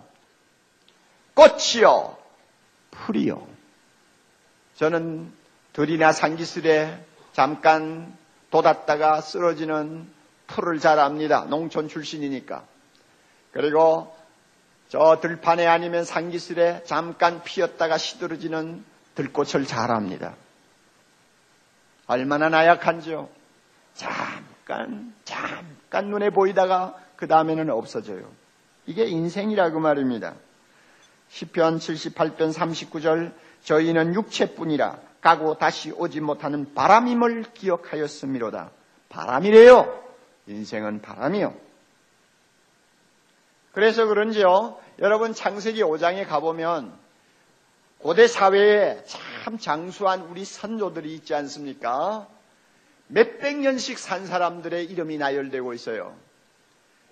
[1.33, 2.18] 꽃이요,
[2.91, 3.47] 풀이요.
[4.77, 5.33] 저는
[5.73, 7.03] 들이나 산기슬에
[7.33, 8.14] 잠깐
[8.51, 10.07] 돋았다가 쓰러지는
[10.47, 11.47] 풀을 잘 압니다.
[11.49, 12.64] 농촌 출신이니까.
[13.53, 14.14] 그리고
[14.91, 20.35] 저 들판에 아니면 산기슬에 잠깐 피었다가 시들어지는 들꽃을 잘 압니다.
[22.11, 23.29] 얼마나 나약한지요.
[23.95, 28.29] 잠깐, 잠깐 눈에 보이다가 그 다음에는 없어져요.
[28.87, 30.35] 이게 인생이라고 말입니다.
[31.31, 33.33] 10편 78편 39절
[33.63, 38.73] 저희는 육체뿐이라 가고 다시 오지 못하는 바람임을 기억하였음이로다.
[39.09, 40.03] 바람이래요.
[40.49, 41.55] 인생은 바람이요.
[43.71, 44.81] 그래서 그런지요.
[44.99, 46.93] 여러분 창세기 5장에 가보면
[48.03, 52.27] 고대 사회에 참 장수한 우리 선조들이 있지 않습니까?
[53.09, 56.17] 몇백 년씩 산 사람들의 이름이 나열되고 있어요.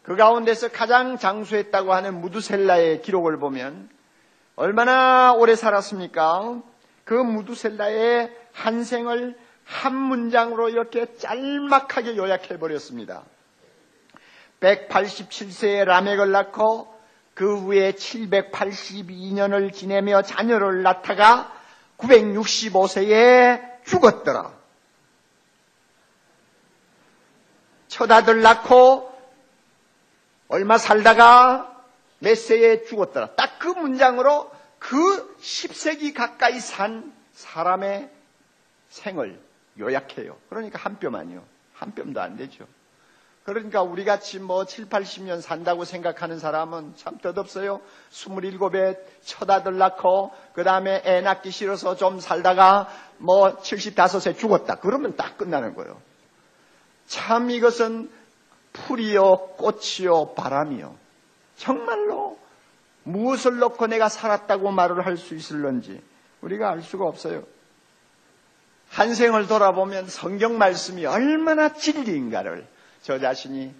[0.02, 3.90] 그 가운데서 가장 장수했다고 하는 무두셀라의 기록을 보면
[4.56, 6.62] 얼마나 오래 살았습니까?
[7.04, 13.24] 그 무두셀라의 한 생을 한 문장으로 이렇게 짤막하게 요약해 버렸습니다.
[14.60, 16.97] 187세에 라멕을 낳고
[17.38, 21.52] 그 후에 782년을 지내며 자녀를 낳다가
[21.96, 24.52] 965세에 죽었더라.
[27.86, 29.16] 첫 아들 낳고
[30.48, 31.80] 얼마 살다가
[32.18, 33.36] 몇 세에 죽었더라.
[33.36, 38.10] 딱 그 문장으로 그 10세기 가까이 산 사람의
[38.88, 39.40] 생을
[39.78, 40.36] 요약해요.
[40.48, 41.44] 그러니까 한 뼘 아니요.
[41.74, 42.66] 한 뼘도 안 되죠.
[43.48, 47.80] 그러니까 우리 같이 뭐 7, 80년 산다고 생각하는 사람은 참 뜻없어요.
[48.10, 54.74] 27에 첫 아들 낳고 그 다음에 애 낳기 싫어서 좀 살다가 뭐 75세 죽었다.
[54.74, 55.98] 그러면 딱 끝나는 거예요.
[57.06, 58.10] 참 이것은
[58.74, 60.94] 풀이요, 꽃이요, 바람이요.
[61.56, 62.38] 정말로
[63.04, 66.02] 무엇을 놓고 내가 살았다고 말을 할 수 있을런지
[66.42, 67.44] 우리가 알 수가 없어요.
[68.90, 72.66] 한 생을 돌아보면 성경 말씀이 얼마나 진리인가를
[73.02, 73.72] 저 자신이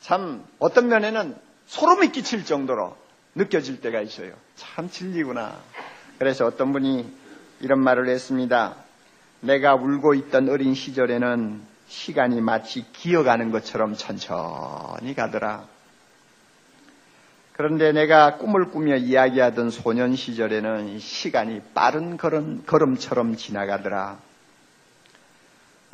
[0.00, 1.36] 참 어떤 면에는
[1.66, 2.96] 소름이 끼칠 정도로
[3.34, 4.32] 느껴질 때가 있어요.
[4.56, 5.58] 참 진리구나.
[6.18, 7.10] 그래서 어떤 분이
[7.60, 8.76] 이런 말을 했습니다.
[9.40, 15.66] 내가 울고 있던 어린 시절에는 시간이 마치 기어가는 것처럼 천천히 가더라.
[17.52, 24.18] 그런데 내가 꿈을 꾸며 이야기하던 소년 시절에는 시간이 빠른 걸음, 걸음처럼 지나가더라.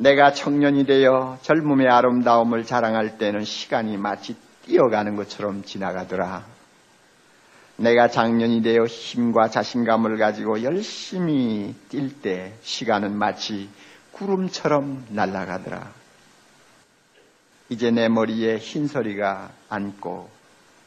[0.01, 4.35] 내가 청년이 되어 젊음의 아름다움을 자랑할 때는 시간이 마치
[4.65, 6.43] 뛰어가는 것처럼 지나가더라.
[7.77, 13.69] 내가 장년이 되어 힘과 자신감을 가지고 열심히 뛸 때 시간은 마치
[14.13, 15.91] 구름처럼 날아가더라.
[17.69, 20.31] 이제 내 머리에 흰소리가 앉고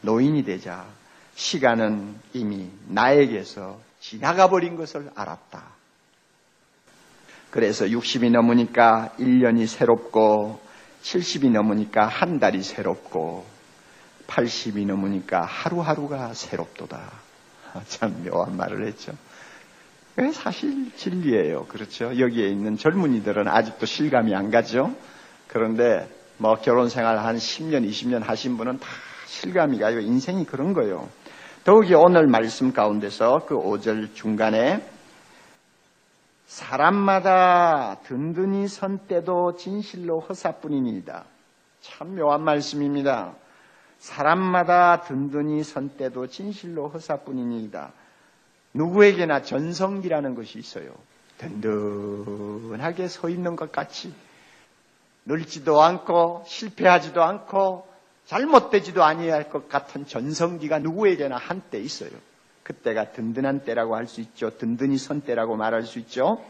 [0.00, 0.86] 노인이 되자
[1.36, 5.73] 시간은 이미 나에게서 지나가 버린 것을 알았다.
[7.54, 10.58] 그래서 60이 넘으니까 1년이 새롭고
[11.04, 13.46] 70이 넘으니까 한 달이 새롭고
[14.26, 17.12] 80이 넘으니까 하루하루가 새롭도다.
[17.86, 19.12] 참 묘한 말을 했죠.
[20.32, 21.66] 사실 진리예요.
[21.66, 22.18] 그렇죠.
[22.18, 24.92] 여기에 있는 젊은이들은 아직도 실감이 안 가죠.
[25.46, 28.88] 그런데 뭐 결혼 생활 한 10년, 20년 하신 분은 다
[29.26, 30.00] 실감이 가요.
[30.00, 31.08] 인생이 그런 거예요.
[31.62, 34.93] 더욱이 오늘 말씀 가운데서 그 5절 중간에
[36.46, 41.24] 사람마다 든든히 선 때도 진실로 허사뿐이니이다.
[41.80, 43.34] 참 묘한 말씀입니다.
[43.98, 47.92] 사람마다 든든히 선 때도 진실로 허사뿐이니이다.
[48.74, 50.94] 누구에게나 전성기라는 것이 있어요.
[51.38, 54.12] 든든하게 서 있는 것 같이
[55.24, 57.86] 늙지도 않고 실패하지도 않고
[58.26, 62.10] 잘못되지도 아니할 것 같은 전성기가 누구에게나 한때 있어요.
[62.64, 64.50] 그때가 든든한 때라고 할 수 있죠.
[64.58, 66.42] 든든히 선 때라고 말할 수 있죠.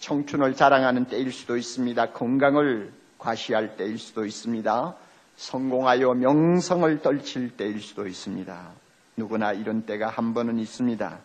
[0.00, 2.12] 청춘을 자랑하는 때일 수도 있습니다.
[2.12, 4.94] 건강을 과시할 때일 수도 있습니다.
[5.36, 8.70] 성공하여 명성을 떨칠 때일 수도 있습니다.
[9.16, 11.18] 누구나 이런 때가 한 번은 있습니다.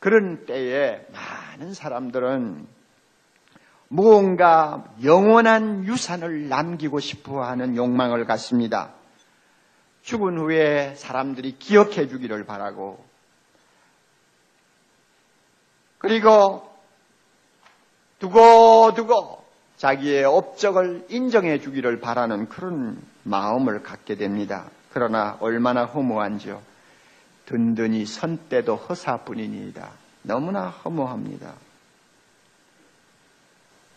[0.00, 2.66] 그런 때에 많은 사람들은
[3.88, 8.94] 무언가 영원한 유산을 남기고 싶어 하는 욕망을 갖습니다.
[10.02, 13.04] 죽은 후에 사람들이 기억해 주기를 바라고,
[16.00, 16.68] 그리고
[18.18, 19.44] 두고두고
[19.76, 24.64] 자기의 업적을 인정해 주기를 바라는 그런 마음을 갖게 됩니다.
[24.92, 26.60] 그러나 얼마나 허무한지요.
[27.46, 29.90] 든든히 선 때도 허사뿐이니이다.
[30.22, 31.54] 너무나 허무합니다.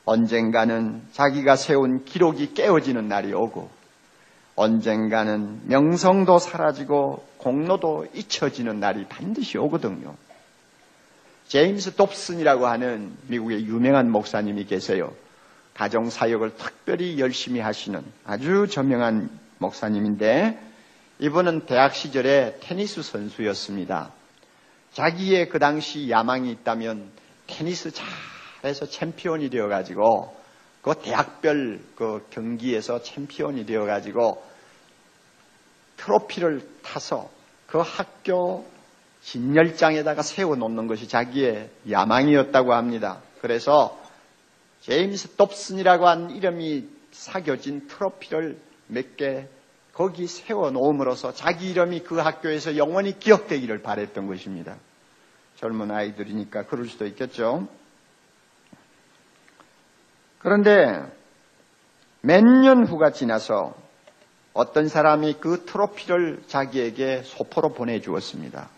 [0.05, 3.69] 언젠가는 자기가 세운 기록이 깨어지는 날이 오고
[4.55, 10.15] 언젠가는 명성도 사라지고 공로도 잊혀지는 날이 반드시 오거든요.
[11.53, 15.13] 제임스 dob슨이라고 하는 미국의 유명한 목사님이 계세요.
[15.75, 19.29] 가정 사역을 특별히 열심히 하시는 아주 저명한
[19.59, 20.59] 목사님인데
[21.19, 24.11] 이분은 대학 시절에 테니스 선수였습니다.
[24.93, 27.11] 자기의 그 당시 야망이 있다면
[27.45, 27.91] 테니스
[28.63, 30.35] 잘해서 챔피언이 되어가지고
[30.81, 34.43] 그 대학별 그 경기에서 챔피언이 되어가지고
[35.97, 37.29] 트로피를 타서
[37.67, 38.72] 그 학교
[39.23, 43.21] 진열장에다가 세워놓는 것이 자기의 야망이었다고 합니다.
[43.41, 43.99] 그래서
[44.81, 49.47] 제임스 dob슨이라고 한 이름이 사겨진 트로피를 몇 개
[49.93, 54.75] 거기 세워놓음으로써 자기 이름이 그 학교에서 영원히 기억되기를 바랬던 것입니다.
[55.57, 57.67] 젊은 아이들이니까 그럴 수도 있겠죠.
[60.39, 60.99] 그런데
[62.21, 63.75] 몇 년 후가 지나서
[64.53, 68.69] 어떤 사람이 그 트로피를 자기에게 소포로 보내주었습니다.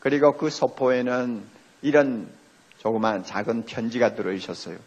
[0.00, 1.42] 그리고 그 소포에는
[1.82, 2.28] 이런
[2.78, 4.78] 조그만 작은 편지가 들어있었어요.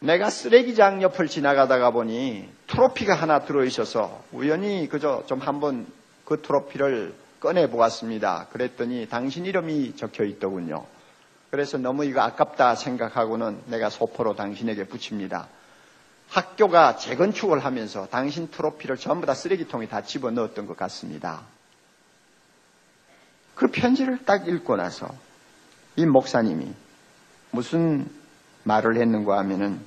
[0.00, 5.86] 내가 쓰레기장 옆을 지나가다가 보니 트로피가 하나 들어있어서 우연히 그저 좀 한번
[6.24, 8.48] 그 트로피를 꺼내 보았습니다.
[8.52, 10.84] 그랬더니 당신 이름이 적혀 있더군요.
[11.50, 15.48] 그래서 너무 이거 아깝다 생각하고는 내가 소포로 당신에게 붙입니다.
[16.28, 21.42] 학교가 재건축을 하면서 당신 트로피를 전부 다 쓰레기통에 다 집어 넣었던 것 같습니다.
[23.56, 25.08] 그 편지를 딱 읽고 나서
[25.96, 26.72] 이 목사님이
[27.50, 28.06] 무슨
[28.64, 29.80] 말을 했는가 하면은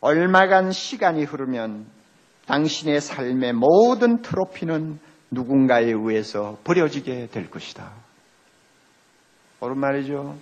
[0.00, 1.86] 얼마간 시간이 흐르면
[2.46, 4.98] 당신의 삶의 모든 트로피는
[5.30, 7.90] 누군가에 의해서 버려지게 될 것이다.
[9.60, 10.36] 옳은 말이죠.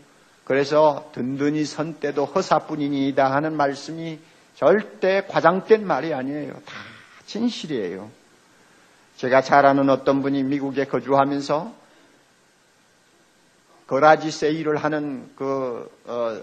[0.44, 4.18] 그래서 든든히 선 때도 허사뿐이니이다 하는 말씀이
[4.54, 6.52] 절대 과장된 말이 아니에요.
[6.52, 6.74] 다
[7.26, 8.10] 진실이에요.
[9.16, 11.83] 제가 잘 아는 어떤 분이 미국에 거주하면서
[13.86, 16.40] 거라지 세일을 하는 그 어,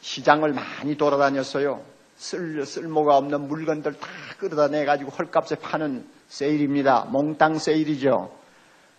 [0.00, 1.82] 시장을 많이 돌아다녔어요.
[2.16, 4.08] 쓸, 쓸모가 없는 물건들 다
[4.38, 7.06] 끌어다 내가지고 헐값에 파는 세일입니다.
[7.10, 8.32] 몽땅 세일이죠.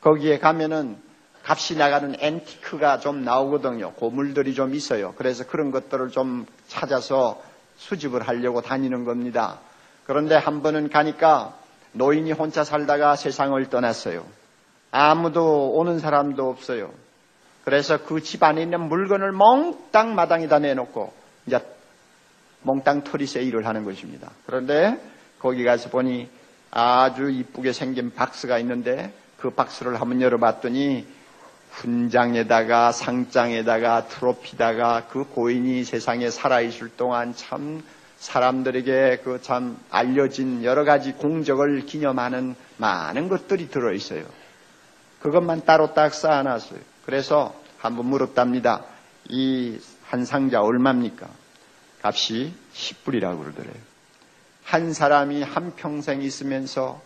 [0.02, 0.98] 거기에 가면은
[1.44, 3.94] 값이 나가는 앤티크가 좀 나오거든요.
[3.94, 5.14] 고물들이 좀 있어요.
[5.18, 7.42] 그래서 그런 것들을 좀 찾아서
[7.78, 9.60] 수집을 하려고 다니는 겁니다.
[10.06, 11.56] 그런데 한 번은 가니까
[11.92, 14.26] 노인이 혼자 살다가 세상을 떠났어요.
[14.92, 16.92] 아무도 오는 사람도 없어요.
[17.66, 21.12] 그래서 그 집 안에 있는 물건을 몽땅 마당에다 내놓고
[21.48, 21.60] 이제
[22.62, 24.32] 몽땅 털이 세일을 하는 것입니다.
[24.46, 25.00] 그런데
[25.40, 26.30] 거기 가서 보니
[26.72, 31.06] 아주 이쁘게 생긴 박스가 있는데 그 박스를 한번 열어봤더니
[31.72, 37.84] 훈장에다가 상장에다가 트로피다가 그 고인이 세상에 살아있을 동안 참
[38.18, 44.24] 사람들에게 그 참 알려진 여러 가지 공적을 기념하는 많은 것들이 들어있어요.
[45.22, 46.80] 그것만 따로 딱 쌓아놨어요.
[47.06, 48.84] 그래서 한번 물었답니다.
[49.30, 51.28] 이 한 상자 얼마입니까?
[52.02, 53.74] 값이 10불이라고 그러더래요.
[54.64, 57.02] 한 사람이 한 평생 있으면서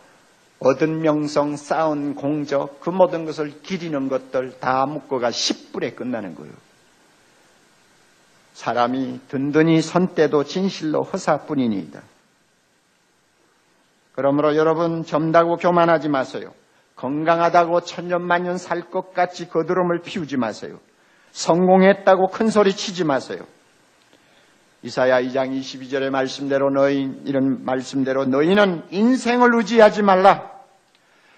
[0.60, 6.52] 얻은 명성, 쌓은 공적, 그 모든 것을 기리는 것들 다 묶어가 10불에 끝나는 거예요.
[8.52, 12.02] 사람이 든든히 선 때도 진실로 허사뿐이니이다.
[14.12, 16.52] 그러므로 여러분 점다고 교만하지 마세요.
[16.96, 20.78] 건강하다고 천년만년 살 것 같이 거드름을 피우지 마세요.
[21.32, 23.40] 성공했다고 큰 소리 치지 마세요.
[24.82, 30.50] 이사야 2장 22절의 말씀대로 너희 이런 말씀대로 너희는 인생을 의지하지 말라.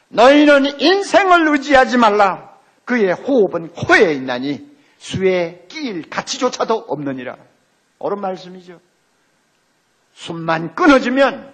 [0.09, 2.53] 너희는 인생을 의지하지 말라.
[2.85, 7.37] 그의 호흡은 코에 있나니 수에 끼일 가치조차도 없느니라.
[7.99, 8.81] 옳은 말씀이죠.
[10.15, 11.53] 숨만 끊어지면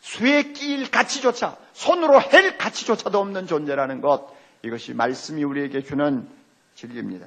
[0.00, 4.28] 수에 끼일 가치조차 손으로 헬 가치조차도 없는 존재라는 것
[4.62, 6.26] 이것이 말씀이 우리에게 주는
[6.74, 7.26] 진리입니다.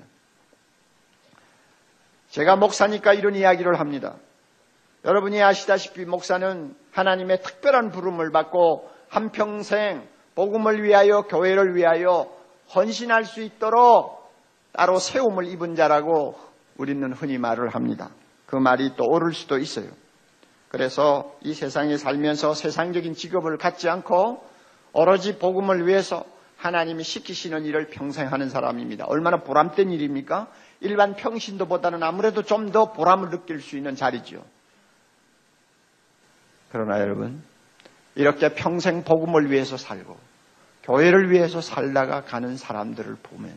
[2.29, 4.15] 제가 목사니까 이런 이야기를 합니다.
[5.05, 12.29] 여러분이 아시다시피 목사는 하나님의 특별한 부름을 받고 한평생 복음을 위하여 교회를 위하여
[12.73, 14.31] 헌신할 수 있도록
[14.73, 16.35] 따로 세움을 입은 자라고
[16.77, 18.09] 우리는 흔히 말을 합니다.
[18.45, 19.89] 그 말이 또 옳을 수도 있어요.
[20.69, 24.43] 그래서 이 세상에 살면서 세상적인 직업을 갖지 않고
[24.93, 26.25] 오로지 복음을 위해서
[26.57, 29.05] 하나님이 시키시는 일을 평생 하는 사람입니다.
[29.05, 30.47] 얼마나 보람된 일입니까?
[30.81, 34.43] 일반 평신도보다는 아무래도 좀 더 보람을 느낄 수 있는 자리죠.
[36.71, 37.41] 그러나 여러분,
[38.15, 40.17] 이렇게 평생 복음을 위해서 살고
[40.83, 43.55] 교회를 위해서 살다가 가는 사람들을 보면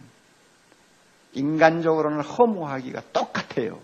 [1.33, 3.81] 인간적으로는 허무하기가 똑같아요.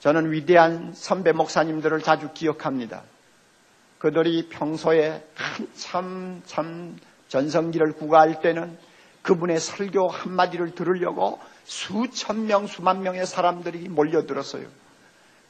[0.00, 3.02] 저는 위대한 선배 목사님들을 자주 기억합니다.
[3.98, 8.78] 그들이 평소에 한참 참 전성기를 구가할 때는
[9.22, 14.66] 그분의 설교 한마디를 들으려고 수천 명, 수만 명의 사람들이 몰려들었어요.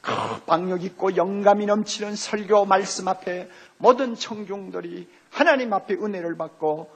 [0.01, 0.11] 그
[0.45, 6.89] 박력 있고 영감이 넘치는 설교 말씀 앞에 모든 청중들이 하나님 앞에 은혜를 받고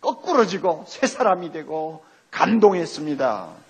[0.00, 3.65] 거꾸러지고 새 사람이 되고 감동했습니다.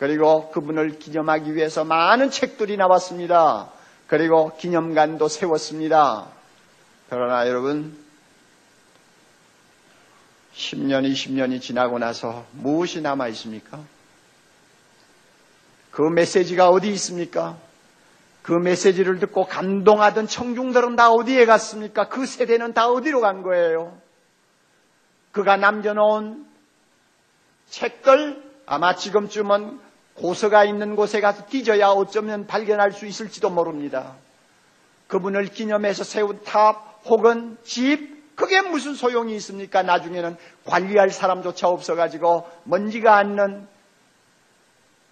[0.00, 3.70] 그리고 그분을 기념하기 위해서 많은 책들이 나왔습니다.
[4.06, 6.26] 그리고 기념관도 세웠습니다.
[7.10, 7.98] 그러나 여러분,
[10.54, 13.78] 10년, 20년이 지나고 나서 무엇이 남아 있습니까?
[15.90, 17.58] 그 메시지가 어디 있습니까?
[18.40, 22.08] 그 메시지를 듣고 감동하던 청중들은 다 어디에 갔습니까?
[22.08, 24.00] 그 세대는 다 어디로 간 거예요?
[25.32, 26.46] 그가 남겨놓은
[27.68, 34.14] 책들 아마 지금쯤은 고서가 있는 곳에 가서 뒤져야 어쩌면 발견할 수 있을지도 모릅니다.
[35.06, 39.82] 그분을 기념해서 세운 탑 혹은 집 그게 무슨 소용이 있습니까?
[39.82, 43.66] 나중에는 관리할 사람조차 없어가지고 먼지가 앉는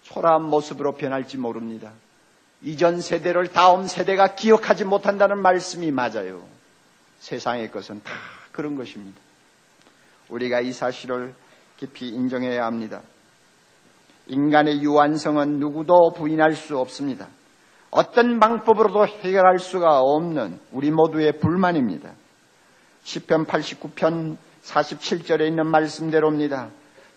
[0.03, 1.91] 초라한 모습으로 변할지 모릅니다.
[2.61, 6.43] 이전 세대를 다음 세대가 기억하지 못한다는 말씀이 맞아요.
[7.19, 8.11] 세상의 것은 다
[8.51, 9.19] 그런 것입니다.
[10.29, 11.33] 우리가 이 사실을
[11.77, 13.01] 깊이 인정해야 합니다.
[14.29, 17.27] 인간의 유한성은 누구도 부인할 수 없습니다.
[17.91, 22.11] 어떤 방법으로도 해결할 수가 없는 우리 모두의 불만입니다.
[23.03, 26.69] 10편 89편 47절에 있는 말씀대로입니다.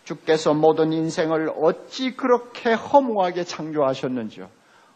[0.05, 4.49] 주께서 모든 인생을 어찌 그렇게 허무하게 창조하셨는지요.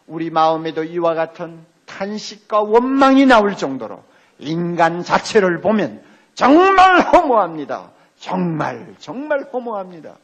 [0.07, 4.03] 우리 마음에도 이와 같은 탄식과 원망이 나올 정도로
[4.39, 6.01] 인간 자체를 보면
[6.33, 7.91] 정말 허무합니다.
[8.17, 10.15] 정말 정말 허무합니다.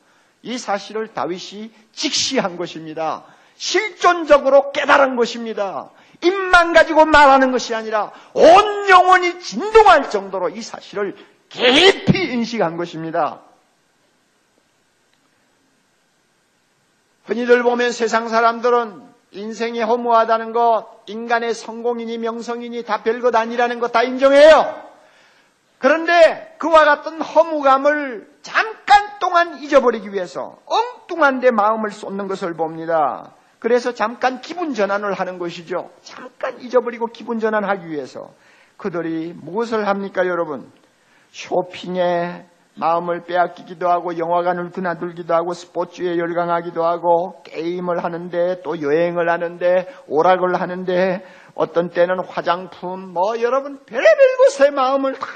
[0.43, 3.23] 이 사실을 다윗이 직시한 것입니다.
[3.55, 5.89] 실존적으로 깨달은 것입니다.
[6.21, 11.15] 입만 가지고 말하는 것이 아니라 온 영혼이 진동할 정도로 이 사실을
[11.49, 13.39] 깊이 인식한 것입니다.
[17.25, 24.03] 흔히들 보면 세상 사람들은 인생이 허무하다는 것, 인간의 성공이니 명성이니 다 별것 아니라는 것 다
[24.03, 24.83] 인정해요.
[25.79, 28.82] 그런데 그와 같은 허무감을 잠깐
[29.23, 33.31] 동안 잊어버리기 위해서 엉뚱한 데 마음을 쏟는 것을 봅니다.
[33.59, 35.91] 그래서 잠깐 기분 전환을 하는 것이죠.
[36.01, 38.31] 잠깐 잊어버리고 기분 전환하기 위해서
[38.75, 40.69] 그들이 무엇을 합니까, 여러분?
[41.31, 42.45] 쇼핑에
[42.75, 50.59] 마음을 빼앗기기도 하고 영화관을 드나들기도 하고 스포츠에 열광하기도 하고 게임을 하는데 또 여행을 하는데 오락을
[50.59, 55.27] 하는데 어떤 때는 화장품 뭐 여러분 별의별 것에 마음을 다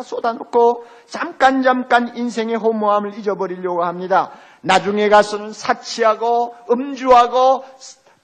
[0.00, 4.30] 쏟아놓고 잠깐 잠깐 인생의 허무함을 잊어버리려고 합니다.
[4.62, 7.64] 나중에 가서는 사치하고 음주하고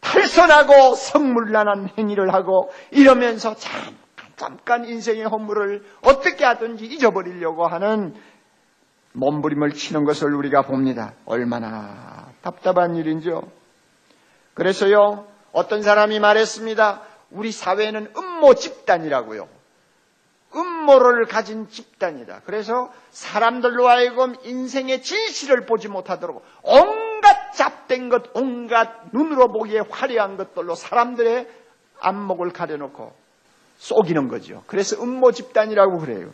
[0.01, 4.09] 탈선하고 성물난한 행위를 하고 이러면서 잠깐
[4.39, 8.15] 잠깐 인생의 허물을 어떻게 하든지 잊어버리려고 하는
[9.13, 11.13] 몸부림을 치는 것을 우리가 봅니다.
[11.27, 13.43] 얼마나 답답한 일인지요.
[14.55, 17.03] 그래서요, 어떤 사람이 말했습니다.
[17.31, 19.49] 우리 사회는 음모 집단이라고요.
[20.89, 22.41] 음모를 가진 집단이다.
[22.47, 30.75] 그래서 사람들로 하여금 인생의 진실을 보지 못하도록 온갖 잡된 것, 온갖 눈으로 보기에 화려한 것들로
[30.75, 31.47] 사람들의
[32.01, 33.13] 안목을 가려놓고
[33.77, 34.63] 속이는 거죠.
[34.67, 36.31] 그래서 음모 집단이라고 그래요.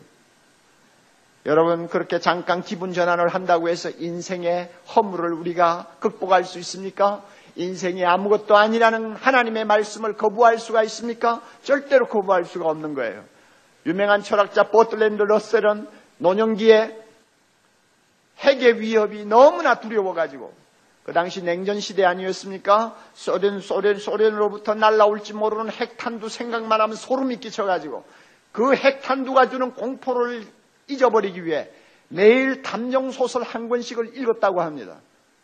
[1.45, 7.23] 여러분 그렇게 잠깐 기분 전환을 한다고 해서 인생의 허물을 우리가 극복할 수 있습니까?
[7.55, 11.41] 인생이 아무것도 아니라는 하나님의 말씀을 거부할 수가 있습니까?
[11.61, 13.23] 절대로 거부할 수가 없는 거예요.
[13.85, 17.03] 유명한 철학자 보틀랜드 러셀은 노년기에
[18.39, 20.53] 핵의 위협이 너무나 두려워가지고
[21.03, 22.97] 그 당시 냉전 시대 아니었습니까?
[23.13, 28.03] 소련, 소련, 소련으로부터 날라올지 모르는 핵탄두 생각만 하면 소름이 끼쳐가지고
[28.51, 30.45] 그 핵탄두가 주는 공포를
[30.87, 31.69] 잊어버리기 위해
[32.07, 34.97] 매일 탐정소설 한 권씩을 읽었다고 합니다.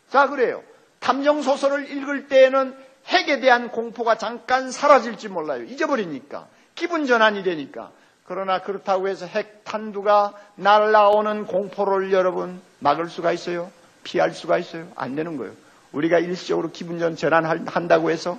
[0.08, 0.62] 자, 그래요.
[1.00, 2.76] 탐정소설을 읽을 때에는
[3.06, 5.64] 핵에 대한 공포가 잠깐 사라질지 몰라요.
[5.64, 6.46] 잊어버리니까.
[6.74, 7.90] 기분 전환이 되니까.
[8.24, 13.70] 그러나 그렇다고 해서 핵탄두가 날라오는 공포를 여러분 막을 수가 있어요?
[14.04, 14.88] 피할 수가 있어요?
[14.96, 15.52] 안 되는 거예요.
[15.92, 18.38] 우리가 일시적으로 기분 전환한다고 해서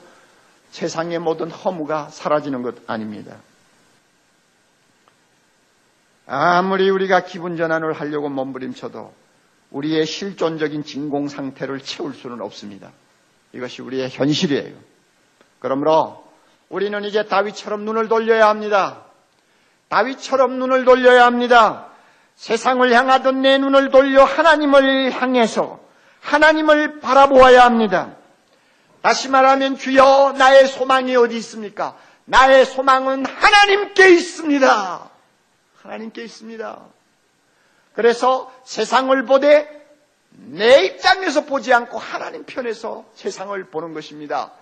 [0.72, 3.38] 세상의 모든 허무가 사라지는 것 아닙니다.
[6.26, 9.14] 아무리 우리가 기분 전환을 하려고 몸부림쳐도
[9.72, 12.92] 우리의 실존적인 진공 상태를 채울 수는 없습니다.
[13.52, 14.76] 이것이 우리의 현실이에요.
[15.60, 16.24] 그러므로
[16.70, 19.04] 우리는 이제 다윗처럼 눈을 돌려야 합니다.
[19.94, 21.86] 다윗처럼 눈을 돌려야 합니다.
[22.36, 25.80] 세상을 향하던 내 눈을 돌려 하나님을 향해서
[26.20, 28.16] 하나님을 바라보아야 합니다.
[29.04, 31.96] 다시 말하면 주여 나의 소망이 어디 있습니까?
[32.26, 35.10] 나의 소망은 하나님께 있습니다.
[35.84, 36.80] 하나님께 있습니다.
[37.94, 39.70] 그래서 세상을 보되
[40.32, 44.54] 내 입장에서 보지 않고 하나님 편에서 세상을 보는 것입니다.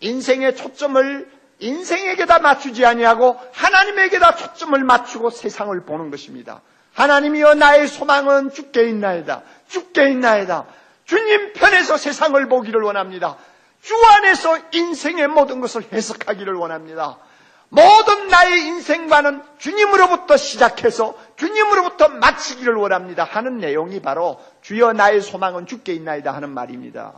[0.00, 6.60] 인생의 초점을 인생에게다 맞추지 아니하고 하나님에게다 초점을 맞추고 세상을 보는 것입니다.
[6.94, 9.42] 하나님이여 나의 소망은 주께 있나이다.
[9.68, 10.66] 주께 있나이다.
[11.04, 13.36] 주님 편에서 세상을 보기를 원합니다.
[13.82, 17.18] 주 안에서 인생의 모든 것을 해석하기를 원합니다.
[17.68, 23.24] 모든 나의 인생과는 주님으로부터 시작해서 주님으로부터 마치기를 원합니다.
[23.24, 27.12] 하는 내용이 바로 주여 나의 소망은 주께 있나이다 하는 말입니다.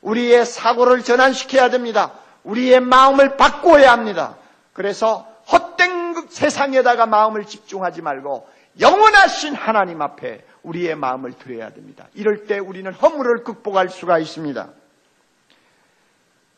[0.00, 2.12] 우리의 사고를 전환시켜야 됩니다.
[2.44, 4.36] 우리의 마음을 바꾸어야 합니다.
[4.72, 8.48] 그래서 헛된 세상에다가 마음을 집중하지 말고
[8.80, 12.06] 영원하신 하나님 앞에 우리의 마음을 드려야 됩니다.
[12.14, 14.68] 이럴 때 우리는 허물을 극복할 수가 있습니다.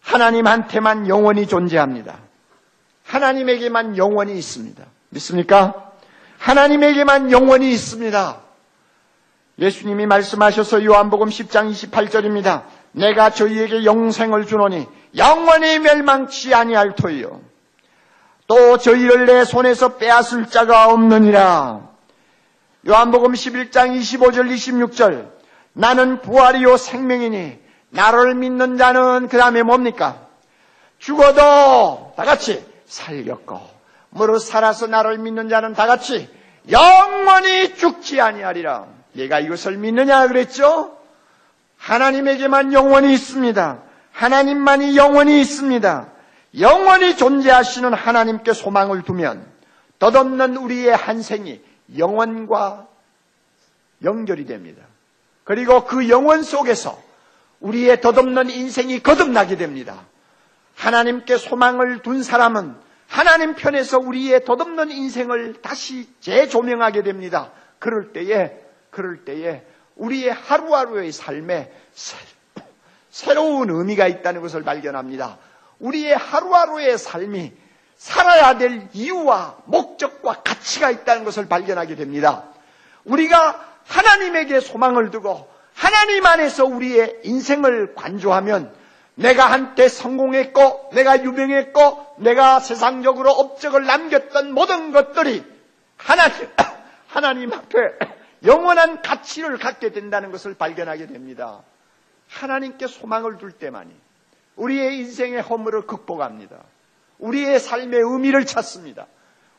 [0.01, 2.19] 하나님한테만 영원히 존재합니다.
[3.05, 4.85] 하나님에게만 영원히 있습니다.
[5.11, 5.93] 믿습니까?
[6.39, 8.41] 하나님에게만 영원히 있습니다.
[9.59, 12.65] 예수님이 말씀하셔서 요한복음 10장 28절입니다.
[12.93, 14.87] 내가 저희에게 영생을 주노니
[15.17, 17.41] 영원히 멸망치 아니할 터이요.
[18.47, 21.89] 또 저희를 내 손에서 빼앗을 자가 없느니라.
[22.89, 25.29] 요한복음 11장 25절 26절
[25.73, 27.59] 나는 부활이요 생명이니
[27.91, 30.27] 나를 믿는 자는 그 다음에 뭡니까?
[30.99, 33.61] 죽어도 다 같이 살렸고
[34.11, 36.29] 무릇 살아서 나를 믿는 자는 다 같이
[36.71, 38.87] 영원히 죽지 아니하리라.
[39.13, 40.97] 내가 이것을 믿느냐 그랬죠?
[41.79, 43.79] 하나님에게만 영원히 있습니다.
[44.17, 46.11] 하나님만이 영원히 있습니다.
[46.59, 49.47] 영원히 존재하시는 하나님께 소망을 두면
[49.99, 51.61] 덧없는 우리의 한 생이
[51.99, 52.89] 영원과
[54.05, 54.83] 연결이 됩니다.
[55.45, 56.99] 그리고 그 영원 속에서
[57.61, 60.07] 우리의 덧없는 인생이 거듭나게 됩니다.
[60.77, 62.75] 하나님께 소망을 둔 사람은
[63.09, 67.53] 하나님 편에서 우리의 덧없는 인생을 다시 재조명하게 됩니다.
[67.79, 68.59] 그럴 때에,
[68.91, 69.63] 그럴 때에
[69.97, 71.71] 우리의 하루하루의 삶에
[73.17, 75.39] 새로운 의미가 있다는 것을 발견합니다.
[75.79, 77.51] 우리의 하루하루의 삶이
[77.97, 82.45] 살아야 될 이유와 목적과 가치가 있다는 것을 발견하게 됩니다.
[83.05, 88.75] 우리가 하나님에게 소망을 두고 하나님 안에서 우리의 인생을 관조하면
[89.15, 95.43] 내가 한때 성공했고 내가 유명했고 내가 세상적으로 업적을 남겼던 모든 것들이
[95.97, 96.51] 하나님,
[97.09, 97.79] 하나님 앞에
[98.45, 101.63] 영원한 가치를 갖게 된다는 것을 발견하게 됩니다.
[102.41, 103.91] 하나님께 소망을 둘 때만이
[104.57, 106.57] 우리의 인생의 허물을 극복합니다.
[107.19, 109.07] 우리의 삶의 의미를 찾습니다.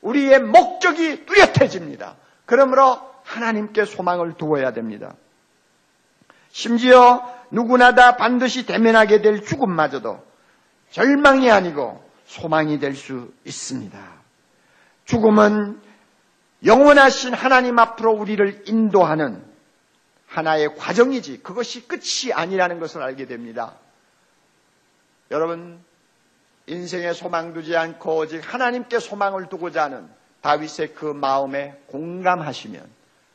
[0.02, 2.16] 우리의 목적이 뚜렷해집니다.
[2.46, 5.14] 그러므로 하나님께 소망을 두어야 됩니다.
[6.50, 10.24] 심지어 누구나 다 반드시 대면하게 될 죽음마저도
[10.92, 14.00] 절망이 아니고 소망이 될 수 있습니다.
[15.06, 15.82] 죽음은
[16.66, 19.44] 영원하신 하나님 앞으로 우리를 인도하는
[20.28, 23.74] 하나의 과정이지 그것이 끝이 아니라는 것을 알게 됩니다.
[25.32, 25.80] 여러분
[26.68, 30.08] 인생에 소망 두지 않고 오직 하나님께 소망을 두고자 하는
[30.42, 32.86] 다윗의 그 마음에 공감하시면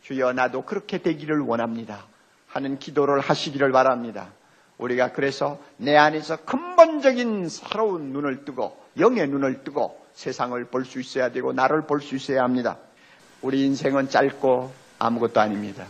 [0.03, 2.05] 주여 나도 그렇게 되기를 원합니다.
[2.49, 4.31] 하는 기도를 하시기를 바랍니다.
[4.79, 11.31] 우리가 그래서 내 안에서 근본적인 새로운 눈을 뜨고 영의 눈을 뜨고 세상을 볼 수 있어야
[11.31, 12.77] 되고 나를 볼 수 있어야 합니다.
[13.41, 15.87] 우리 인생은 짧고 아무것도 아닙니다.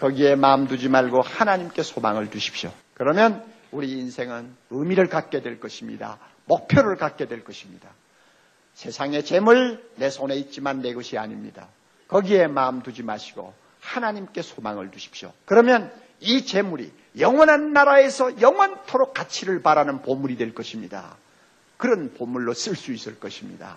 [0.00, 2.72] 거기에 마음 두지 말고 하나님께 소망을 두십시오.
[2.94, 6.18] 그러면 우리 인생은 의미를 갖게 될 것입니다.
[6.46, 7.90] 목표를 갖게 될 것입니다.
[8.72, 11.68] 세상의 재물 내 손에 있지만 내 것이 아닙니다.
[12.08, 15.34] 거기에 마음 두지 마시고 하나님께 소망을 두십시오.
[15.44, 21.14] 그러면 이 재물이 영원한 나라에서 영원토록 가치를 바라는 보물이 될 것입니다.
[21.76, 23.76] 그런 보물로 쓸 수 있을 것입니다.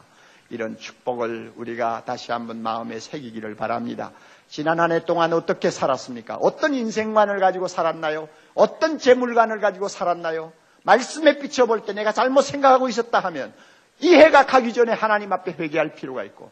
[0.54, 4.12] 이런 축복을 우리가 다시 한번 마음에 새기기를 바랍니다.
[4.48, 6.36] 지난 한 해 동안 어떻게 살았습니까?
[6.40, 8.30] 어떤 인생관을 가지고 살았나요?
[8.54, 10.54] 어떤 재물관을 가지고 살았나요?
[10.84, 13.52] 말씀에 비춰볼 때 내가 잘못 생각하고 있었다 하면
[14.00, 16.52] 이 해가 가기 전에 하나님 앞에 회개할 필요가 있고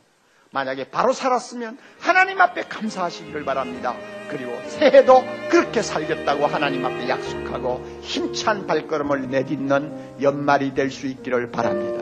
[0.50, 3.94] 만약에 바로 살았으면 하나님 앞에 감사하시기를 바랍니다.
[4.30, 12.02] 그리고 새해도 그렇게 살겠다고 하나님 앞에 약속하고 힘찬 발걸음을 내딛는 연말이 될 수 있기를 바랍니다.